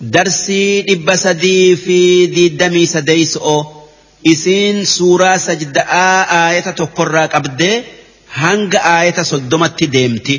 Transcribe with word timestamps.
darsii 0.00 0.82
dhibba 0.88 1.16
sadii 1.16 1.76
fi 1.84 1.98
diiddamii 2.34 2.86
sadeeyso'o 2.94 3.56
isiin 4.32 4.84
suuraa 4.96 5.38
sajda'aa 5.46 6.18
aayata 6.40 6.72
tokkorraa 6.80 7.28
qabdee 7.34 7.76
hanga 8.42 8.78
aayata 8.94 9.24
soddomatti 9.32 9.86
deemti 9.96 10.36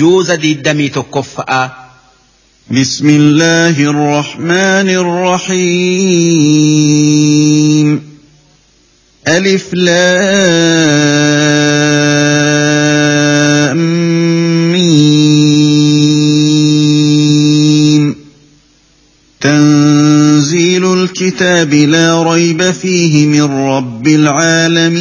juuza 0.00 0.34
diiddamii 0.44 0.90
tokkoffa'aa. 0.98 1.66
بسم 2.70 3.08
الله 3.08 3.76
الرحمن 3.92 4.88
الرحيم 6.74 7.88
ألف 9.28 9.74
لام 9.74 12.23
الكتاب 21.34 21.74
لا 21.74 22.22
ريب 22.22 22.70
فيه 22.70 23.26
من 23.26 23.42
رب 23.42 24.08
العالمين. 24.08 24.94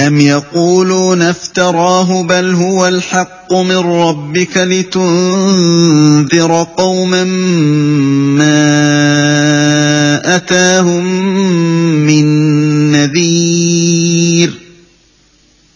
أم 0.00 0.20
يقولون 0.20 1.22
افتراه 1.22 2.22
بل 2.22 2.54
هو 2.54 2.88
الحق 2.88 3.54
من 3.54 3.76
ربك 3.76 4.56
لتنذر 4.56 5.86
قوما 6.76 7.24
ما 8.34 8.56
أتاهم 10.36 11.04
من 12.06 12.26
نذير. 12.92 13.57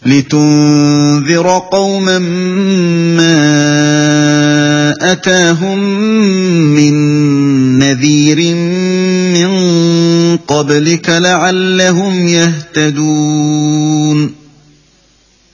لتنذر 0.07 1.63
قوما 1.73 2.19
ما 3.19 3.53
أتاهم 5.13 5.79
من 6.75 6.95
نذير 7.79 8.55
من 9.35 9.53
قبلك 10.37 11.11
لعلهم 11.11 12.29
يهتدون. 12.29 13.73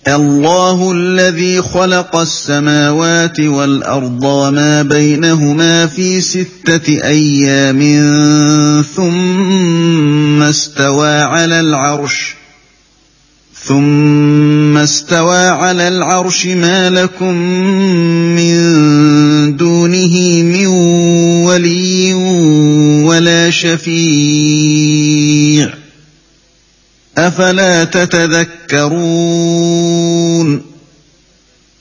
الله 0.08 0.92
الذي 0.92 1.62
خلق 1.62 2.16
السماوات 2.16 3.40
والأرض 3.40 4.24
وما 4.24 4.82
بينهما 4.82 5.86
في 5.86 6.20
ستة 6.20 7.04
أيام 7.04 7.80
ثم 8.96 10.42
استوى 10.42 11.20
على 11.20 11.60
العرش. 11.60 12.37
ثم 13.68 14.76
استوى 14.76 15.46
على 15.46 15.88
العرش 15.88 16.46
ما 16.46 16.90
لكم 16.90 17.34
من 18.36 19.56
دونه 19.56 20.42
من 20.42 20.66
ولي 21.46 22.14
ولا 23.04 23.50
شفيع 23.50 24.58
أفلا 27.18 27.84
تتذكرون 27.84 29.08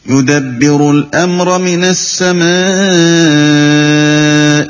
يدبر 0.09 0.91
الأمر 0.91 1.59
من 1.59 1.83
السماء 1.83 2.47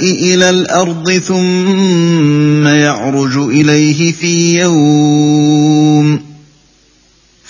إلى 0.02 0.50
الأرض 0.50 1.12
ثم 1.12 2.68
يعرج 2.68 3.38
إليه 3.38 4.12
في 4.12 4.60
يوم 4.60 6.27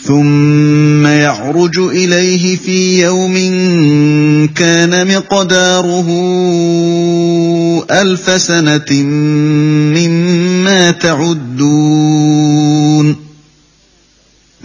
ثم 0.07 1.05
يعرج 1.07 1.79
إليه 1.79 2.57
في 2.57 3.01
يوم 3.03 3.33
كان 4.55 5.15
مقداره 5.15 6.07
ألف 7.91 8.41
سنة 8.41 8.91
مما 9.97 10.91
تعدون. 10.91 12.37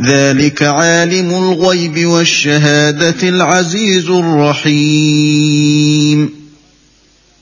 ذلك 0.03 0.62
عالم 0.62 1.31
الغيب 1.31 2.06
والشهادة 2.06 3.28
العزيز 3.28 4.11
الرحيم. 4.11 5.62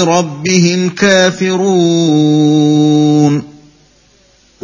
ربهم 0.00 0.88
كافرون. 0.88 1.58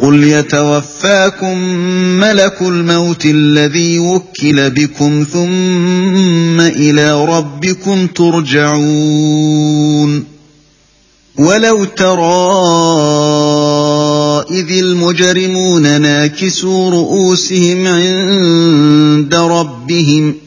قل 0.01 0.23
يتوفاكم 0.23 1.57
ملك 2.19 2.61
الموت 2.61 3.25
الذي 3.25 3.99
وكل 3.99 4.69
بكم 4.69 5.25
ثم 5.33 6.59
إلى 6.59 7.25
ربكم 7.25 8.07
ترجعون. 8.07 9.55
ولو 11.37 11.83
ترى 11.83 12.55
إذ 14.51 14.71
المجرمون 14.71 16.01
ناكسوا 16.01 16.89
رؤوسهم 16.89 17.87
عند 17.87 19.35
ربهم 19.35 20.31
ۖ 20.31 20.44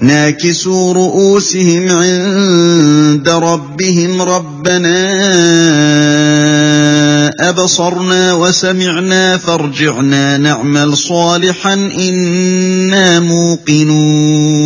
ناكسوا 0.00 0.92
رؤوسهم 0.92 1.88
عند 1.88 3.28
ربهم 3.28 4.22
ربنا 4.22 5.00
أبصرنا 7.48 8.32
وسمعنا 8.32 9.36
فارجعنا 9.36 10.36
نعمل 10.36 10.96
صالحا 10.96 11.74
إنا 11.74 13.20
موقنون. 13.20 14.60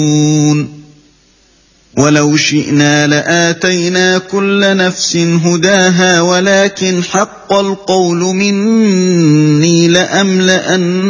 ولو 1.99 2.37
شئنا 2.37 3.07
لآتينا 3.07 4.19
كل 4.19 4.77
نفس 4.77 5.17
هداها 5.17 6.21
ولكن 6.21 7.05
حق 7.05 7.53
القول 7.53 8.19
مني 8.19 9.89
لأملأن 9.89 11.05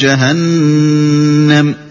جهنم 0.00 1.74
ۖ. 1.82 1.85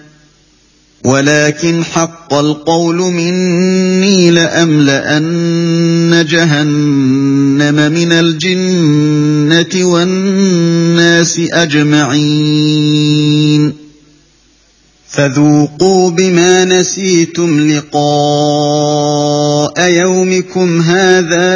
ولكن 1.05 1.83
حق 1.83 2.33
القول 2.33 2.95
مني 2.95 4.31
لأملأن 4.31 6.25
جهنم 6.29 7.91
من 7.91 8.11
الجنة 8.11 9.85
والناس 9.85 11.41
أجمعين. 11.53 13.05
فذوقوا 15.09 16.11
بما 16.11 16.65
نسيتم 16.65 17.71
لقاء 17.71 17.95
يومكم 19.89 20.81
هذا 20.81 21.55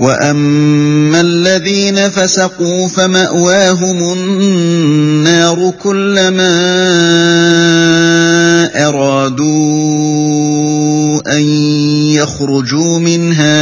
واما 0.00 1.20
الذين 1.20 2.08
فسقوا 2.08 2.88
فماواهم 2.88 4.12
النار 4.12 5.72
كلما 5.82 6.56
ارادوا 8.88 9.60
ان 11.36 11.42
يخرجوا 12.16 12.98
منها 12.98 13.60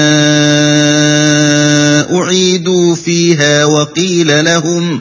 أعيدوا 2.16 2.94
فيها 2.94 3.64
وقيل 3.64 4.44
لهم 4.44 5.00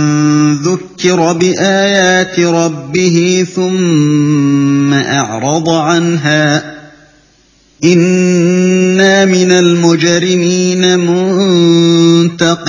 ذكر 0.63 1.33
بآيات 1.33 2.39
ربه 2.39 3.47
ثم 3.55 4.93
أعرض 4.93 5.69
عنها. 5.69 6.75
إنا 7.83 9.25
من 9.25 9.51
المجرمين 9.51 10.99
منتقمون. 10.99 12.61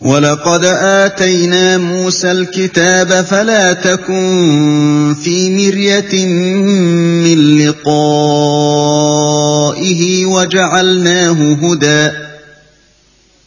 ولقد 0.00 0.64
آتينا 0.64 1.78
موسى 1.78 2.32
الكتاب 2.32 3.24
فلا 3.24 3.72
تكن 3.72 5.14
في 5.24 5.50
مرية 5.50 6.26
من 7.24 7.58
لقائه 7.58 7.84
وجعلناه 10.26 11.56
هدى. 11.62 12.23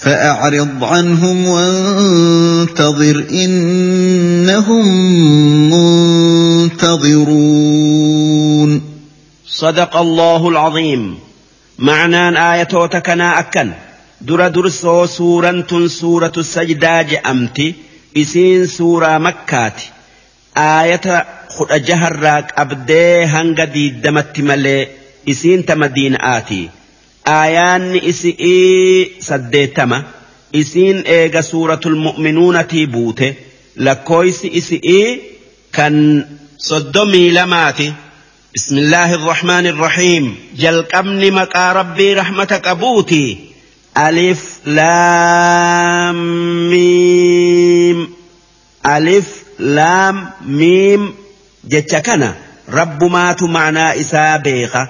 فأعرض 0.00 0.84
عنهم 0.84 1.48
وانتظر 1.48 3.24
إنهم 3.30 4.84
منتظرون. 6.70 8.82
صدق 9.48 9.96
الله 9.96 10.48
العظيم. 10.48 11.18
معنى 11.78 12.52
آية 12.52 12.68
وتكنا 12.74 13.38
أكن. 13.38 13.70
در 14.20 14.48
درس 14.48 14.86
سورة 15.04 15.86
سورة 15.86 16.32
السجداج 16.36 17.18
أمتي. 17.30 17.74
إسين 18.16 18.66
سورة 18.66 19.18
مكة 19.18 19.72
آية 20.56 21.26
خد 21.48 21.72
أجهر 21.72 22.44
أبدي 22.58 23.24
هنغدي 23.24 23.88
دمت 23.88 24.40
ملي. 24.40 24.88
إسين 25.30 25.66
تمدين 25.66 26.16
آتي. 26.20 26.68
Aayaanni 27.36 27.98
isi'ii 28.10 29.22
saddeettama 29.28 29.98
isiin 30.60 30.98
eega 31.16 31.42
suuratul 31.50 31.96
mu'minuunatii 32.06 32.86
buute 32.94 33.28
lakkooysi 33.86 34.46
isi'ii 34.60 35.08
kan 35.76 35.94
soddomii 36.68 37.28
lamaati. 37.38 37.88
بسم 38.54 38.78
الله 38.78 39.14
الرحمن 39.14 39.66
الرحيم 39.66 40.36
جل 40.58 40.82
قمني 40.82 41.30
مقا 41.30 41.72
ربي 41.72 42.14
رحمتك 42.14 42.66
أبوتي 42.68 43.38
ألف 43.98 44.58
لام 44.66 46.18
ميم 46.70 47.98
ألف 48.86 49.28
لام 49.58 50.30
ميم 50.46 51.14
جتشكنا 51.64 52.34
رب 52.72 53.04
مات 53.04 53.42
معنى 53.42 54.00
إسابيخة 54.00 54.88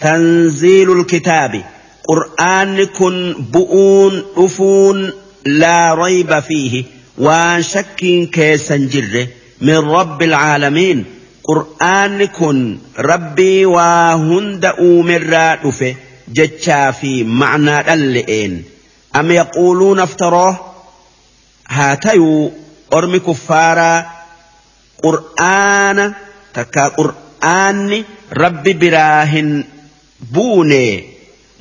تنزيل 0.00 0.92
الكتاب 1.00 1.62
قرآن 2.10 2.84
كن 2.84 3.34
بؤون 3.52 4.24
أفون 4.36 5.12
لا 5.46 5.94
ريب 5.94 6.40
فيه. 6.40 6.84
وشك 7.18 8.30
كيسا 8.32 8.76
جره 8.76 9.28
من 9.60 9.76
رب 9.76 10.22
العالمين. 10.22 11.04
قرآن 11.44 12.24
كن 12.24 12.78
ربي 12.98 13.66
وهند 13.66 14.64
أومر 14.64 15.22
رادف 15.22 15.94
جتشا 16.28 16.90
في 16.90 17.24
معنى 17.24 17.94
اللئين 17.94 18.64
أم 19.16 19.30
يقولون 19.30 20.00
افتراه؟ 20.00 20.60
هاتيو 21.68 22.52
أرمي 22.94 23.18
كفارا. 23.18 24.06
قرآن 25.02 26.14
تكا 26.54 26.88
قرآن 26.88 28.04
ربي 28.32 28.72
براهن 28.72 29.64
بوني. 30.32 31.09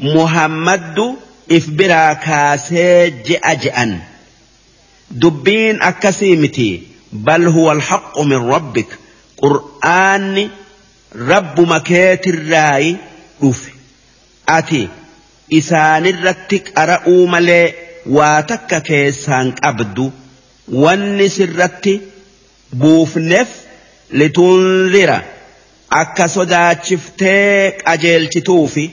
Muhammaddu 0.08 1.06
if 1.58 1.66
biraa 1.80 2.16
kaasee 2.26 3.12
je'a 3.28 3.54
je'an 3.64 3.92
dubbiin 5.22 5.78
akkasii 5.90 6.36
miti 6.44 6.70
bal 7.28 7.46
huwa 7.56 7.72
alhaqqu 7.78 8.24
min 8.32 8.42
rabbik 8.54 8.90
qur'aanni 9.44 10.46
rabbuma 11.32 11.80
keetirraayi 11.90 12.92
dhufe 13.42 13.72
ati 14.58 14.82
isaanirratti 15.60 16.58
qara'uu 16.70 17.24
malee 17.34 17.66
waa 18.18 18.38
takka 18.52 18.80
keessaan 18.92 19.48
qabdu 19.62 20.06
wanni 20.84 21.28
sirratti 21.38 21.94
buufneef 22.82 23.50
litunzira 24.22 25.18
akka 26.02 26.26
sodaachiftee 26.38 27.72
qajeelchituufi 27.86 28.86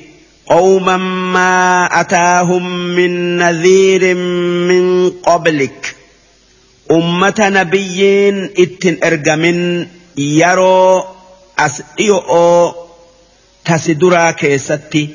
قوما 0.46 0.98
ما 0.98 1.86
أتاهم 2.02 2.86
من 2.96 3.38
نذير 3.38 4.16
من 4.68 5.10
قبلك 5.10 5.96
أمة 6.92 7.36
نبيين 7.40 8.50
اتن 8.60 8.98
إرجمن 9.04 9.88
يرو 10.18 11.04
أسئو 11.60 12.74
تسدرا 13.66 14.32
كيستي 14.32 15.10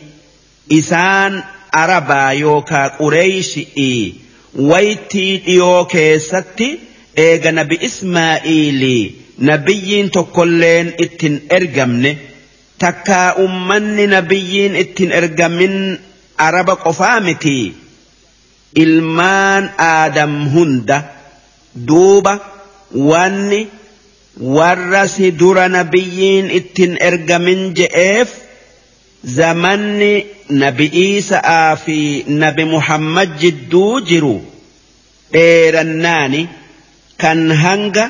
إسان 0.73 1.43
أربا 1.75 2.29
يوكا 2.29 2.87
قريشئي 2.87 4.15
ويتي 4.59 5.37
ديو 5.37 5.85
كيستي 5.85 6.79
إيغا 7.19 7.51
نبي 7.51 7.87
إسماعيلي 7.87 9.11
نبيين 9.39 10.11
تقولين 10.11 10.93
اتن 11.01 11.41
إرجمني 11.53 12.17
takkaa 12.84 13.30
ummanni 13.46 14.06
nabiyyiin 14.16 14.74
ittiin 14.84 15.12
ergamin 15.20 15.76
araba 16.48 16.76
qofaa 16.86 17.20
miti 17.28 17.58
ilmaan 18.84 19.64
aadam 19.92 20.34
hunda 20.54 20.98
duuba 21.88 22.34
wanni 23.10 23.62
warra 24.58 25.04
si 25.14 25.26
dura 25.40 25.66
nabiyyiin 25.78 26.48
ittiin 26.60 26.94
ergamin 27.10 27.62
je'eef 27.78 28.30
zamanni 29.38 30.14
nabi 30.62 30.86
Iisa'aa 31.06 31.76
fi 31.84 31.98
nabi 32.44 32.64
Muhammad 32.74 33.30
jidduu 33.42 34.02
jiru 34.10 34.36
dheerannaani 35.34 36.42
kan 37.22 37.42
hanga 37.64 38.06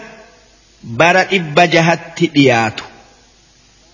bara 1.00 1.24
dhibba 1.32 1.64
jahatti 1.76 2.26
dhiyaatu. 2.36 2.84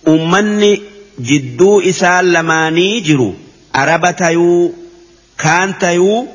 Ummanni 0.06 0.82
jidduu 1.28 1.80
isaan 1.90 2.32
lamaanii 2.32 3.00
jiru 3.08 3.28
araba 3.72 4.12
tayuu 4.12 4.74
kaan 5.42 5.74
tayuu 5.82 6.28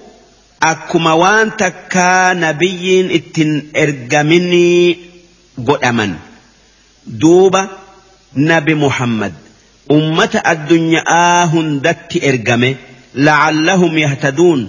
akkuma 0.71 1.15
waan 1.21 1.51
takkaa 1.61 2.33
nabiyyiin 2.33 3.11
ittiin 3.11 3.69
ergaminii 3.73 4.97
godhaman. 5.67 6.13
Duuba 7.21 7.61
nabi 8.35 8.75
muhammad 8.75 9.33
ummata 9.95 10.39
addunyaa 10.51 11.47
hundatti 11.53 12.19
ergame 12.29 12.77
la'allahum 13.15 13.97
yahtaduun. 13.97 14.61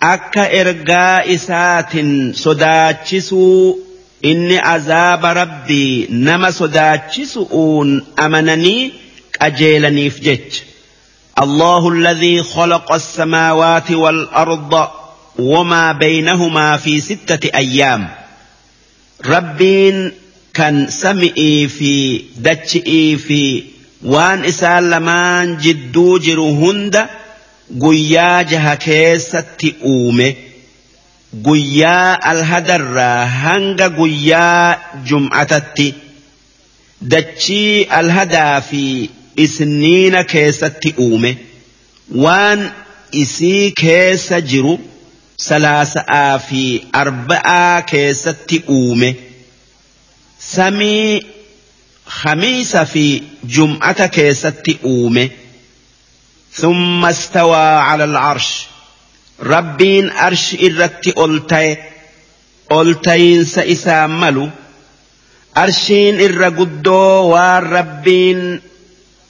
Akka 0.00 0.44
ergaa 0.60 1.22
isaatin 1.34 2.34
sodaachisuu 2.34 3.85
inni 4.30 4.58
azaaba 4.74 5.34
rabbii 5.40 6.06
nama 6.28 6.48
sodaachisu'uun 6.60 7.90
amananii 8.24 8.92
qajeelaniif 9.38 10.16
jecha. 10.28 10.62
الله 11.44 11.88
الذي 11.92 12.42
خلق 12.42 12.92
السماوات 12.92 13.90
والأرض 13.90 14.88
وما 15.38 15.92
بينهما 15.92 16.76
في 16.76 17.00
ستة 17.00 17.50
أيام 17.54 18.08
ربين 19.26 20.12
كان 20.54 20.86
سمئي 20.90 21.68
في 21.68 22.22
دتشئي 22.36 23.16
في 23.16 23.64
وان 24.04 24.44
إسال 24.44 24.90
لمان 24.90 25.56
جدو 25.56 26.18
جرهند 26.18 27.06
قيا 27.82 28.42
جها 28.42 28.74
كيست 28.74 29.74
أومه 29.84 30.34
guyyaa 31.44 32.18
alhadarraa 32.32 33.26
hanga 33.42 33.88
guyyaa 33.98 34.78
jum'atatti 35.10 35.86
dachii 37.14 37.84
alhadaa 38.00 38.60
fi 38.68 38.82
isniina 39.44 40.24
keessatti 40.32 40.94
uume 41.06 41.32
waan 42.24 42.60
isii 43.22 43.70
keessa 43.80 44.40
jiru 44.52 44.74
salaasa'aa 45.48 46.38
fi 46.48 46.62
arba'aa 47.02 47.82
keessatti 47.92 48.62
uume 48.76 49.10
samii 50.52 51.10
khamiisa 52.20 52.84
fi 52.94 53.04
jum'ata 53.58 54.08
keessatti 54.20 54.78
uume 54.94 55.26
ثم 56.56 57.04
استوى 57.04 57.56
على 57.88 58.04
العرش 58.04 58.66
rabbiin 59.38 60.10
arshi 60.26 60.56
irratti 60.66 61.12
ol 61.16 61.34
ta'e 61.50 61.72
ol 62.78 62.94
ta'iinsa 63.04 63.64
isaa 63.64 64.08
malu 64.08 64.46
arshiin 65.54 66.20
irra 66.26 66.50
guddoo 66.50 67.28
waan 67.32 67.62
rabbiin 67.76 68.40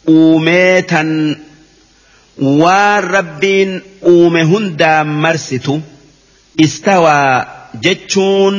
uumee 0.09 0.83
tan 0.83 1.11
waan 2.61 3.05
rabbiin 3.05 3.83
uume 4.13 4.43
hundaan 4.43 5.09
marsitu 5.09 5.83
istawaa 6.59 7.35
jechuun 7.85 8.57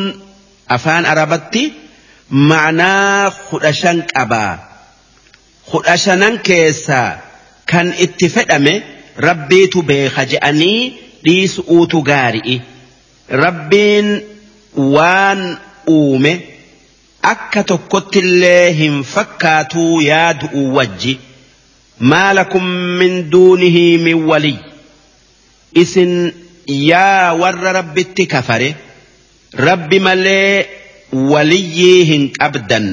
afaan 0.76 1.06
arabatti 1.06 1.64
ma'anaa 2.30 3.32
kudha 3.50 3.72
shan 3.74 4.04
qabaa 4.14 4.54
kudha 5.72 5.98
shanan 5.98 6.40
keessaa 6.48 7.10
kan 7.72 7.88
itti 8.06 8.30
fedhame 8.36 8.74
rabbiitu 9.28 9.82
beeka 9.90 10.26
je'anii 10.32 11.07
dhiisu'uutu 11.26 12.02
gaari'i 12.10 12.56
rabbiin 13.44 14.08
waan 14.96 15.42
uume 15.96 16.34
akka 17.34 17.64
tokkottillee 17.72 18.72
hin 18.80 19.04
fakkaatuu 19.14 20.02
yaadu'u 20.02 20.62
wajji. 20.76 21.14
Maa 22.00 22.34
lakum 22.38 22.66
min 23.00 23.14
duunihi 23.32 23.86
min 24.06 24.18
waliy 24.32 24.58
isin 25.84 26.12
yaa 26.90 27.34
warra 27.42 27.72
rabbitti 27.80 28.26
kafare 28.34 28.70
rabbi 29.68 30.00
malee 30.00 30.66
waliyyii 31.34 32.04
hin 32.12 32.24
qabdan. 32.40 32.88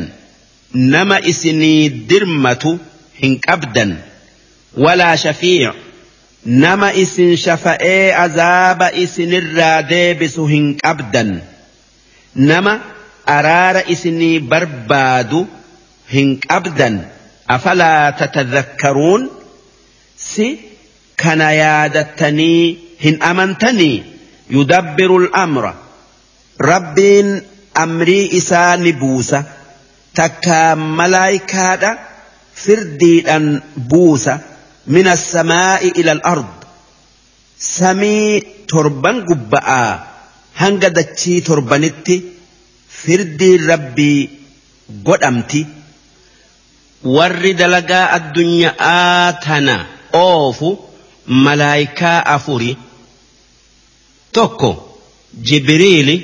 Nama 0.95 1.17
isinii 1.33 1.89
dirmatu 2.11 2.79
hin 3.23 3.35
qabdan. 3.47 3.91
Walaa 4.85 5.17
shafiic 5.17 5.75
nama 6.45 6.93
isin 6.93 7.37
shafa'ee 7.37 8.13
azaaba 8.25 8.91
isinirraa 9.05 9.83
deebisu 9.89 10.47
hin 10.47 10.67
qabdan 10.83 11.31
nama 12.35 12.75
araara 13.37 13.83
isinii 13.95 14.41
barbaadu 14.53 15.41
hin 16.13 16.37
qabdan 16.49 17.01
afalaa 17.57 18.13
tatadhakkaruun 18.21 19.23
si 20.29 20.49
kana 21.23 21.53
yaadattanii 21.63 22.63
hin 23.05 23.17
amantanii 23.31 24.05
yudabbiru 24.57 25.17
al'amra 25.25 25.73
rabbiin 26.71 27.31
amrii 27.85 28.25
isaa 28.41 28.77
ni 28.77 28.93
buusa 28.93 29.45
takkaa 30.21 30.77
malaayikaadha 30.77 31.93
firdiidhan 32.65 33.47
buusa 33.93 34.39
min 34.87 35.07
assamaa'i 35.17 35.89
ila 36.01 36.13
al-ard 36.17 36.53
samii 37.59 38.41
torban 38.73 39.17
gubba'aa 39.29 39.91
hanga 40.63 40.91
dachii 40.99 41.41
torbanitti 41.49 42.17
firdiin 43.01 43.67
rabbii 43.73 44.21
godhamti 45.07 45.63
warri 47.17 47.53
dalagaa 47.61 48.07
addunyaa 48.19 49.33
tana 49.47 49.77
oofu 50.25 50.69
malaayikaa 51.47 52.19
afuri 52.37 52.71
tokko 54.37 54.71
jibriili 55.49 56.17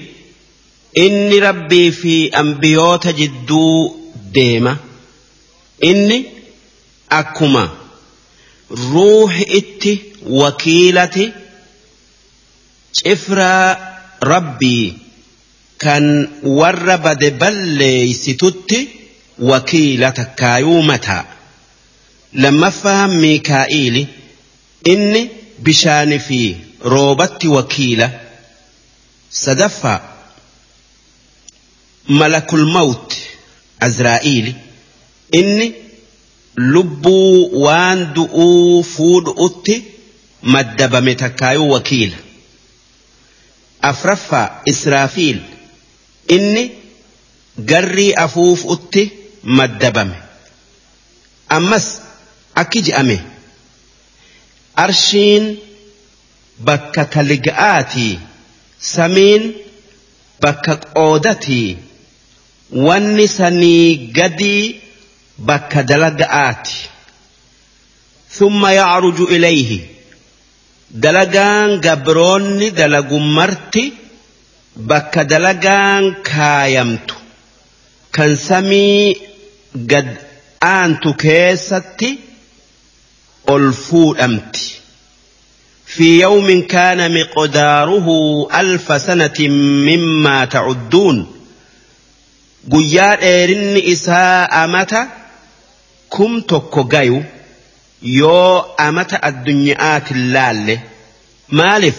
inni 1.05 1.41
rabbii 1.49 1.91
fi 2.01 2.15
ambiyoota 2.43 3.13
jidduu 3.21 3.75
deema 4.37 4.73
inni 5.91 6.19
akkuma 7.21 7.63
روح 8.71 9.43
إتي 9.49 9.99
وكيلتي 10.27 11.33
إفرا 13.07 13.79
ربي 14.23 14.95
كان 15.79 16.29
ورب 16.43 17.09
دبلي 17.09 18.13
ستتي 18.13 18.89
وكيلتك 19.39 20.35
كايومتها 20.35 21.27
لما 22.33 22.71
فهم 22.71 23.21
ميكائيل 23.21 24.07
إني 24.87 25.29
بشان 25.59 26.19
في 26.19 26.57
روبتي 26.85 27.49
وكيلة 27.49 28.21
صدفة. 29.33 30.01
ملك 32.09 32.55
الموت 32.55 33.17
أزرائيل 33.83 34.55
إني 35.35 35.73
lubbuu 36.57 37.63
waan 37.65 38.15
du'uu 38.15 38.83
fuudhuutti 38.83 39.85
maddabame 40.43 41.15
takkaayuu 41.15 41.71
wakiila. 41.71 42.17
Afraffaa 43.91 44.61
israafiil 44.73 45.39
inni 46.29 46.71
garrii 47.71 48.13
afuufutti 48.25 49.03
maddabame. 49.43 50.17
Ammas 51.49 51.87
akki 52.55 52.83
je'ame 52.89 53.17
arshiin 54.85 55.47
bakka 56.65 57.05
taliga'aatii 57.15 58.19
samiin 58.79 59.43
bakka 60.41 60.77
qoodatii 60.77 61.77
wanni 62.87 63.29
sanii 63.29 63.97
gadii 64.19 64.81
بك 65.41 65.77
دلقات 65.79 66.69
ثم 68.31 68.67
يعرج 68.67 69.21
إليه. 69.21 69.81
دلقان 70.91 71.81
قبروني 71.81 72.71
دلق 72.71 73.13
مرتي. 73.13 73.93
بك 74.77 75.19
دلقان 75.19 76.15
كايمت 76.25 77.11
كان 78.13 78.37
سمي 78.37 79.17
قد 79.91 80.17
أنت 80.63 81.09
كيستي. 81.09 82.19
ألفو 83.49 84.13
أمتي. 84.13 84.75
في 85.87 86.21
يوم 86.21 86.63
كان 86.63 87.21
مقداره 87.21 88.09
ألف 88.55 89.03
سنة 89.03 89.49
مما 89.89 90.45
تعدون. 90.45 91.37
قيار 92.73 93.23
إيرن 93.23 93.83
إساء 93.93 94.65
أمتا 94.65 95.20
kum 96.15 96.33
tokko 96.53 96.81
gayu 96.93 97.19
yoo 98.21 98.55
amata 98.87 99.17
addunyaatin 99.29 100.21
laalle 100.35 100.75
maaliif 101.61 101.99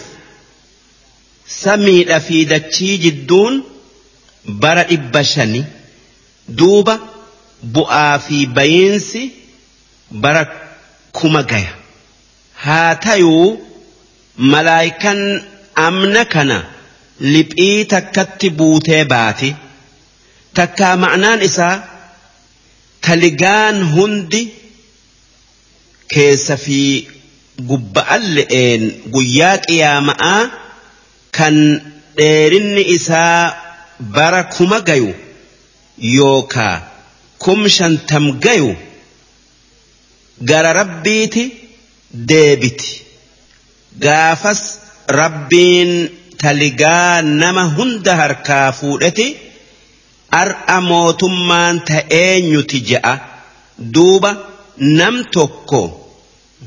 samiidha 1.62 2.18
fi 2.26 2.36
dachii 2.52 2.96
jidduun 3.04 3.54
bara 4.62 4.84
dhibba 4.90 5.22
shani 5.32 5.62
duuba 6.60 6.94
bu'aa 7.74 8.18
fi 8.26 8.38
bayiinsi 8.58 9.22
bara 10.24 10.42
kuma 11.18 11.42
gaya 11.50 11.72
haa 12.64 12.94
tayuu 13.06 13.48
malaayikan 14.52 15.20
amna 15.86 16.22
kana 16.34 16.58
liphii 17.32 17.84
takkatti 17.92 18.48
buutee 18.58 19.04
baati. 19.12 19.50
takkaa 20.56 20.96
ma'naan 21.04 21.40
isaa 21.48 21.74
taligaan 23.06 23.76
hundi 23.94 24.42
keessa 26.12 26.56
fi 26.64 26.78
gubba'an 27.70 28.22
le'een 28.36 28.82
guyyaa 29.14 29.56
qiyaama'aa 29.66 30.42
kan 31.38 31.56
dheerinni 32.18 32.82
isaa 32.96 33.38
bara 34.16 34.42
kuma 34.54 34.78
gayu 34.88 35.12
yookaa 36.16 36.76
kum 37.44 37.60
shantam 37.76 38.24
gayu 38.46 38.70
gara 40.50 40.70
rabbiiti 40.80 41.42
deebiti 42.30 42.90
gaafas 44.04 44.60
rabbiin 45.20 45.90
taligaa 46.42 47.22
nama 47.22 47.64
hunda 47.76 48.12
harkaa 48.22 48.68
fuudheti. 48.78 49.26
Ar'a 50.40 50.76
mootummaan 50.90 51.80
ta'eenyuti 51.90 52.78
je'a 52.90 53.14
duuba 53.94 54.30
nam 54.98 55.16
tokko 55.36 55.80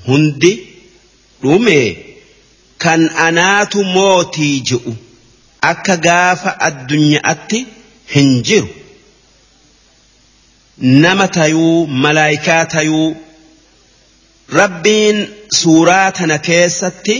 hundi 0.07 0.51
dhume 1.43 1.79
kan 2.83 3.01
anaatu 3.27 3.83
mootii 3.97 4.55
je'u 4.71 4.93
akka 5.71 5.95
gaafa 6.07 6.51
addunyaatti 6.69 7.59
hin 8.15 8.31
jiru 8.49 8.69
nama 11.05 11.27
tayuu 11.37 11.87
malaayikaa 12.05 12.63
tayuu 12.77 13.09
rabbiin 14.59 15.17
suuraa 15.59 16.11
tana 16.17 16.37
keessatti 16.47 17.15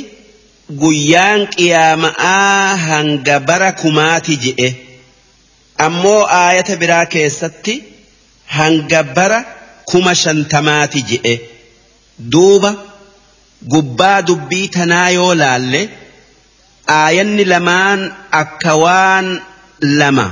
guyyaan 0.81 1.41
qiyaama'aa 1.55 2.75
hanga 2.87 3.39
bara 3.47 3.71
kumaati 3.81 4.33
je'e. 4.47 4.69
Ammoo 5.83 6.21
aayata 6.39 6.75
biraa 6.81 7.05
keessatti 7.15 7.73
hanga 8.57 9.03
bara 9.17 9.39
kuma 9.91 10.13
shantamaati 10.23 11.01
je'e 11.09 11.33
duuba 12.35 12.71
gubbaa 13.73 14.21
dubbii 14.29 14.67
tanaa 14.77 15.09
yoo 15.17 15.33
laalle 15.41 15.81
aayanni 16.99 17.43
lamaan 17.53 18.01
akka 18.41 18.73
waan 18.83 19.27
lama 19.99 20.25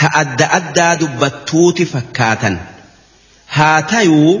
ta 0.00 0.06
adda 0.22 0.46
addaa 0.58 0.92
dubbattuuti 1.02 1.84
fakkaatan 1.94 2.56
haa 3.56 3.82
tayuu 3.94 4.34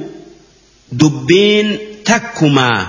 dubbiin 1.02 1.68
takkumaa 2.10 2.80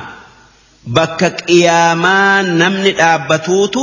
bakka 0.96 1.30
qiyaamaa 1.41 2.41
namni 2.62 2.91
dhaabbatuutu. 3.02 3.82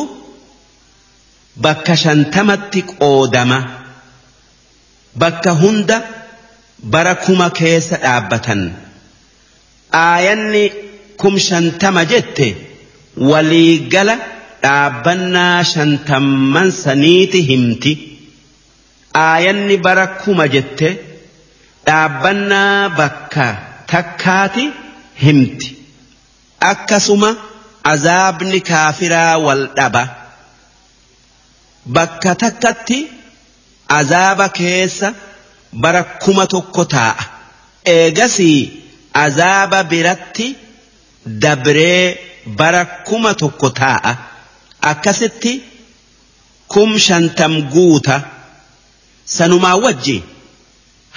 Bakka 1.56 1.96
shantamatti 1.96 2.82
qoodama. 2.82 3.58
Bakka 5.18 5.52
hunda 5.60 6.02
bara 6.92 7.14
kuma 7.24 7.50
keessa 7.50 7.96
dhaabbatan. 8.04 8.60
Aayanni 9.92 10.64
kum 11.20 11.34
shantama 11.38 12.04
jette 12.12 12.46
waliigala 13.30 14.16
dhaabbannaa 14.62 15.64
shantamman 15.72 16.68
saniiti 16.72 17.40
himti. 17.50 17.92
Aayanni 19.14 19.76
bara 19.86 20.06
kuma 20.22 20.46
jette 20.54 20.88
dhaabbannaa 21.86 22.88
bakka 22.98 23.46
takkaati 23.92 24.64
himti. 25.24 25.68
Akkasuma 26.70 27.30
azaabni 27.92 28.60
kaafiraa 28.70 29.38
wal 29.46 29.62
dhaba. 29.76 30.02
Bakka 31.86 32.34
takkatti 32.34 32.98
azaaba 33.88 34.48
keessa 34.48 35.14
bara 35.72 36.02
kuma 36.04 36.46
tokko 36.46 36.84
taa'a. 36.84 37.24
Eegasii 37.84 38.60
azaaba 39.24 39.84
biratti 39.84 40.46
dabree 41.42 42.18
bara 42.58 42.84
kuma 43.06 43.34
tokko 43.34 43.70
taa'a. 43.70 44.12
Akkasitti 44.90 45.52
kum 46.68 46.98
shantam 46.98 47.52
guuta 47.72 48.16
sanumaa 49.24 49.76
wajji. 49.84 50.22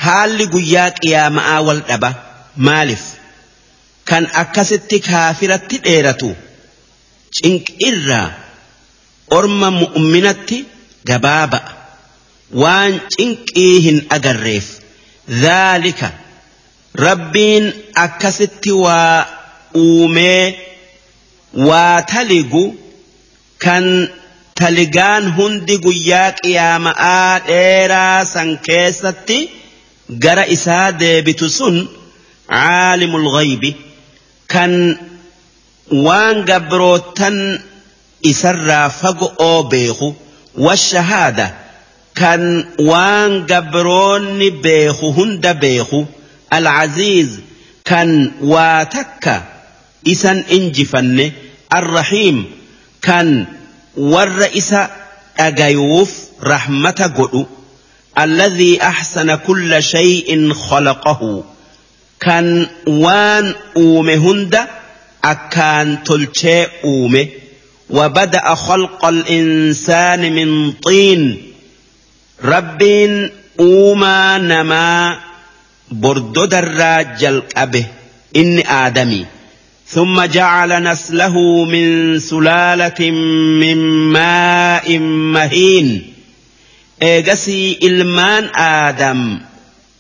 Haalli 0.04 0.46
guyyaa 0.54 0.92
qiyaama'aa 1.02 1.62
wal 1.68 1.82
dhaba. 1.90 2.10
Maaliif? 2.58 3.04
Kan 4.10 4.28
akkasitti 4.42 5.00
kaafiratti 5.00 5.78
dheeratu 5.86 6.30
cinqirraa 7.36 8.30
orma 9.38 9.70
mu'minatti 9.82 10.58
gabaaba'a 11.10 11.72
waan 12.62 12.94
cinqii 13.16 13.76
hin 13.86 13.98
agarreef 14.18 14.68
dhaalika 15.44 16.10
rabbiin 17.06 17.66
akkasitti 18.06 18.72
waa 18.86 19.26
uumee 19.86 20.46
waa 21.70 22.02
taligu 22.14 22.64
kan 23.66 23.86
taligaan 24.60 25.26
hundi 25.38 25.76
guyyaa 25.86 26.32
qiyaama'aa 26.42 27.40
dheeraa 27.48 28.26
san 28.34 28.50
keessatti 28.68 29.40
gara 30.24 30.46
isaa 30.56 30.92
deebitu 31.02 31.50
sun 31.58 31.76
caalimul 32.54 33.28
ghaybi 33.36 33.72
kan 34.54 34.74
waan 36.08 36.38
gabrootan 36.50 37.38
isarraa 38.32 38.90
fago'oo 38.90 39.64
beeku 39.64 40.16
washahaada 40.58 41.48
كان 42.16 42.66
وان 42.80 43.46
قبروني 43.46 44.50
بيخو 44.50 45.10
هند 45.10 45.48
بيخو 45.48 46.06
العزيز 46.54 47.40
كان 47.86 48.32
واتك 48.42 49.44
إسان 50.08 50.44
إنجفن 50.52 51.32
الرحيم 51.74 52.46
كان 53.02 53.46
والرئيس 53.98 54.76
أجيوف 55.40 56.12
رحمة 56.44 57.14
قلو 57.18 57.46
الذي 58.20 58.82
أحسن 58.82 59.36
كل 59.36 59.84
شيء 59.84 60.54
خلقه 60.54 61.44
كان 62.20 62.68
وان 62.88 63.54
أومه 63.78 64.16
هند 64.16 64.60
أكان 65.24 66.04
تلشي 66.04 66.64
أومه 66.84 67.28
وبدأ 67.90 68.56
خلق 68.56 69.06
الإنسان 69.06 70.34
من 70.34 70.72
طين. 70.72 71.38
ربين 72.44 73.32
أوما 73.60 74.38
نما 74.38 75.20
بردد 75.92 76.54
الراجل 76.54 77.44
أبه 77.58 77.86
إني 78.36 78.72
آدمي. 78.72 79.26
ثم 79.88 80.24
جعل 80.24 80.84
نسله 80.84 81.66
من 81.66 82.20
سلالة 82.20 83.12
من 83.62 83.78
ماء 84.12 85.00
مهين. 85.00 86.14
إيجسي 87.02 87.80
إلمان 87.84 88.50
آدم. 88.56 89.40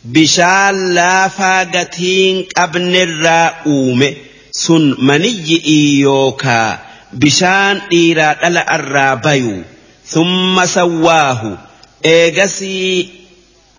بشال 0.05 0.93
لا 0.93 1.27
فاقتين 1.27 2.45
أبن 2.57 2.95
الرؤوم 2.95 4.13
سن 4.51 4.95
مني 4.99 5.61
إيوكا. 5.67 6.92
بشان 7.13 7.81
إيرا 7.91 8.47
ألا 8.47 8.75
الرابيو 8.75 9.61
ثم 10.07 10.65
سواه 10.65 11.57
إيجسي 12.05 13.09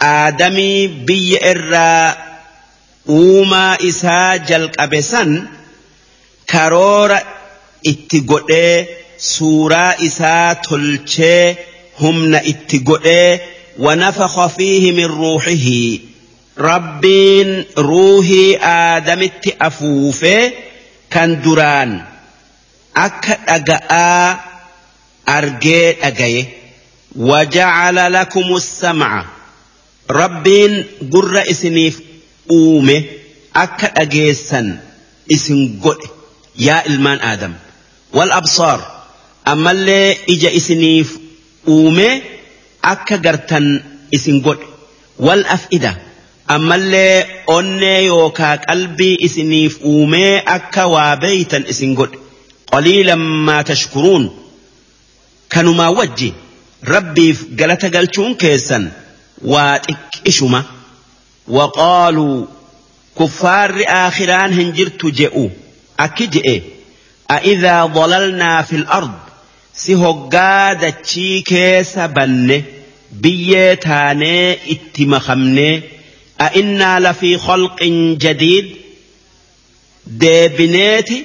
آدمي 0.02 0.86
بي 0.86 1.50
إرّا 1.50 2.16
uumaa 3.08 3.76
isaa 3.84 4.38
jalqabe 4.48 5.00
san 5.02 5.32
karoora 6.52 7.18
itti 7.90 8.20
godhee 8.30 8.76
suuraa 9.26 9.90
isaa 10.06 10.54
tolchee 10.68 11.56
humna 12.00 12.40
itti 12.52 12.78
godhee 12.90 13.40
ونفخ 13.78 14.46
فيه 14.46 14.92
من 14.92 15.04
روحه 15.04 15.98
ربين 16.58 17.64
روحي 17.78 18.56
آدمت 18.62 19.56
أفوفه 19.60 20.52
كان 21.10 21.42
دران 21.42 22.02
akka 22.94 23.35
dhaga'aa 23.46 24.38
argee 25.26 25.92
dhagaye. 26.02 26.42
Waja'ala 27.14 28.09
lakumu 28.11 28.59
sam'a 28.61 29.24
rabbiin 30.09 30.74
gurra 31.12 31.42
isiniif 31.52 31.96
uume. 32.50 32.96
Akka 33.54 33.88
dhageessan 33.96 34.66
isin 35.30 35.78
godhe. 35.83 36.09
Yaa 36.59 36.83
ilmaan 36.90 37.20
aadam. 37.22 37.54
Wal 38.16 38.33
absaar. 38.33 38.80
Ammallee 39.44 40.18
ija 40.26 40.50
isiniif 40.50 41.09
uume. 41.66 42.09
Akka 42.83 43.16
gartan 43.18 43.66
isin 44.11 44.42
godhe. 44.42 44.66
Wal 45.18 45.44
af'ida. 45.57 45.92
Ammallee 46.46 47.26
onnee 47.46 48.04
yookaa 48.11 48.57
qalbii 48.66 49.16
isiniif 49.26 49.78
uumee 49.83 50.42
akka 50.57 50.87
waa 50.94 51.16
beeytan 51.16 51.64
isin 51.72 51.94
godhe. 51.94 52.18
Qaliilan 52.74 53.22
maa 53.48 53.62
tashkuruun 53.70 54.24
kanumaa 55.54 55.90
wajji 55.98 56.30
rabbiif 56.94 57.38
galata 57.58 57.88
galchuun 57.96 58.32
keessan 58.42 58.84
waa 59.52 59.78
xiqqishuma. 59.87 60.62
وقالوا 61.48 62.46
كفار 63.18 63.84
آخران 63.87 64.52
هنجرت 64.52 65.06
جئوا 65.06 65.48
أكجئ 66.00 66.62
أإذا 67.30 67.84
ضللنا 67.84 68.62
في 68.62 68.76
الأرض. 68.76 69.12
سهقاد 69.74 70.92
تشيكيس 70.92 71.98
بن 71.98 72.62
بيتاني 73.12 74.52
اتمخمني 74.72 75.82
أئنا 76.40 77.00
لفي 77.00 77.38
خلق 77.38 77.82
جديد. 78.18 78.76
ديبنيتي 80.06 81.24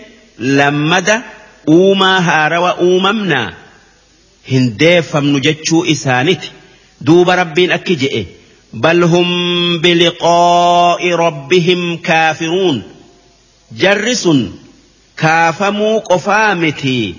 لمد 1.69 1.73
أوما 1.73 2.19
هارو 2.19 2.67
أوممنا 2.67 3.53
هنديفم 4.51 5.25
نجتشو 5.25 5.84
إسانتي 5.84 6.49
دوب 7.01 7.29
ربين 7.29 7.71
أكجئ 7.71 8.25
بل 8.73 9.03
هم 9.03 9.77
بلقاء 9.77 11.12
ربهم 11.12 11.97
كافرون 11.97 12.84
جرس 13.77 14.29
كافموا 15.17 15.99
قفامتي 15.99 17.15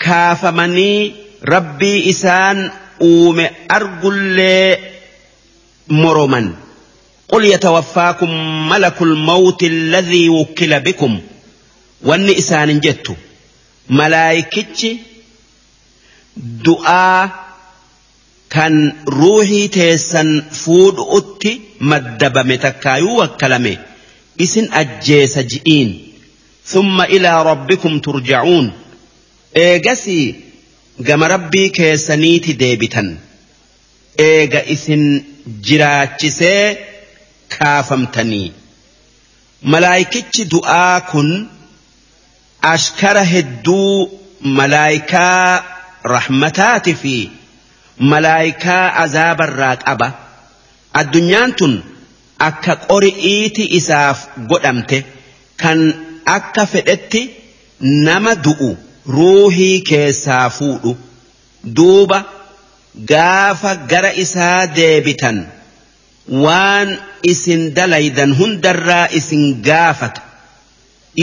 كافمني 0.00 1.12
ربي 1.44 2.10
إسان 2.10 2.70
أوم 3.02 3.46
أرجل 3.70 4.76
مرما 5.88 6.52
قل 7.28 7.44
يتوفاكم 7.44 8.30
ملك 8.68 9.02
الموت 9.02 9.62
الذي 9.62 10.28
وكل 10.28 10.80
بكم 10.80 11.20
wanni 12.08 12.32
isaanin 12.42 12.80
jettu 12.86 13.12
malaayikichi 13.98 14.90
du'aa 16.66 17.20
kan 18.54 18.74
ruuhii 19.18 19.68
teessan 19.76 20.30
fuudhu'utti 20.62 21.52
maddabame 21.92 22.56
takkaayuu 22.64 23.16
wakkalame 23.22 23.72
isin 24.44 24.66
ajjeesa 24.80 25.42
ji'iin. 25.52 25.90
Summa 26.72 27.04
ilaa 27.16 27.40
rabbikum 27.50 27.94
turja'uun. 28.06 28.66
Eegasii 29.64 30.26
gama 31.08 31.28
rabbii 31.34 31.68
keessaniiti 31.78 32.52
deebitan. 32.62 33.08
Eega 34.28 34.60
isin 34.74 35.02
jiraachisee 35.66 36.62
kaafamtanii. 37.58 38.48
Malaayikichi 39.72 40.42
du'aa 40.54 41.00
kun. 41.10 41.28
Ashkara 42.72 43.22
hedduu 43.32 43.94
malaayikaa 44.58 45.62
rahmataati 46.14 46.94
fi 47.02 47.14
malaayikaa 48.12 48.84
azaabarraa 49.04 49.76
qaba 49.84 50.08
addunyaan 51.00 51.52
tun 51.60 51.74
akka 52.48 52.74
qori'iiti 52.90 53.64
isaaf 53.78 54.18
godhamte 54.52 54.98
kan 55.62 55.80
akka 56.36 56.64
fedhetti 56.74 57.22
nama 58.08 58.32
du'u 58.46 58.70
ruuhii 59.16 59.80
keessaa 59.90 60.44
fuudhu 60.58 60.92
duuba 61.80 62.18
gaafa 63.10 63.74
gara 63.92 64.12
isaa 64.24 64.60
deebitan 64.78 65.38
waan 66.44 66.88
isin 67.32 67.62
dalaydan 67.76 68.32
hundarraa 68.40 69.06
isin 69.20 69.44
gaafata 69.68 70.22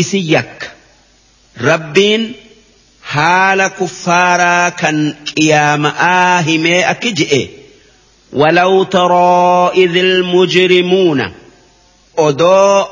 isin 0.03 0.23
yakka 0.35 0.67
rabbiin 1.69 2.23
haala 3.13 3.67
kuffaaraa 3.79 4.71
kan 4.81 4.97
qiyaama'aa 5.31 6.41
himee 6.49 6.83
akki 6.93 7.11
je'e 7.21 7.43
ولو 8.33 8.83
ترى 8.83 9.71
إذ 9.83 9.95
المجرمون 9.97 11.31
odoo 12.17 12.87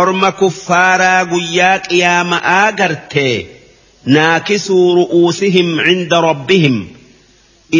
orma 0.00 0.30
kuffaaraa 0.40 1.24
guyyaa 1.32 1.78
qiyama'aa 1.88 2.72
gartee 2.78 3.36
naakisuu 4.16 4.86
ru'uusihim 4.98 5.68
cinda 5.86 6.18
rabbihim 6.28 6.76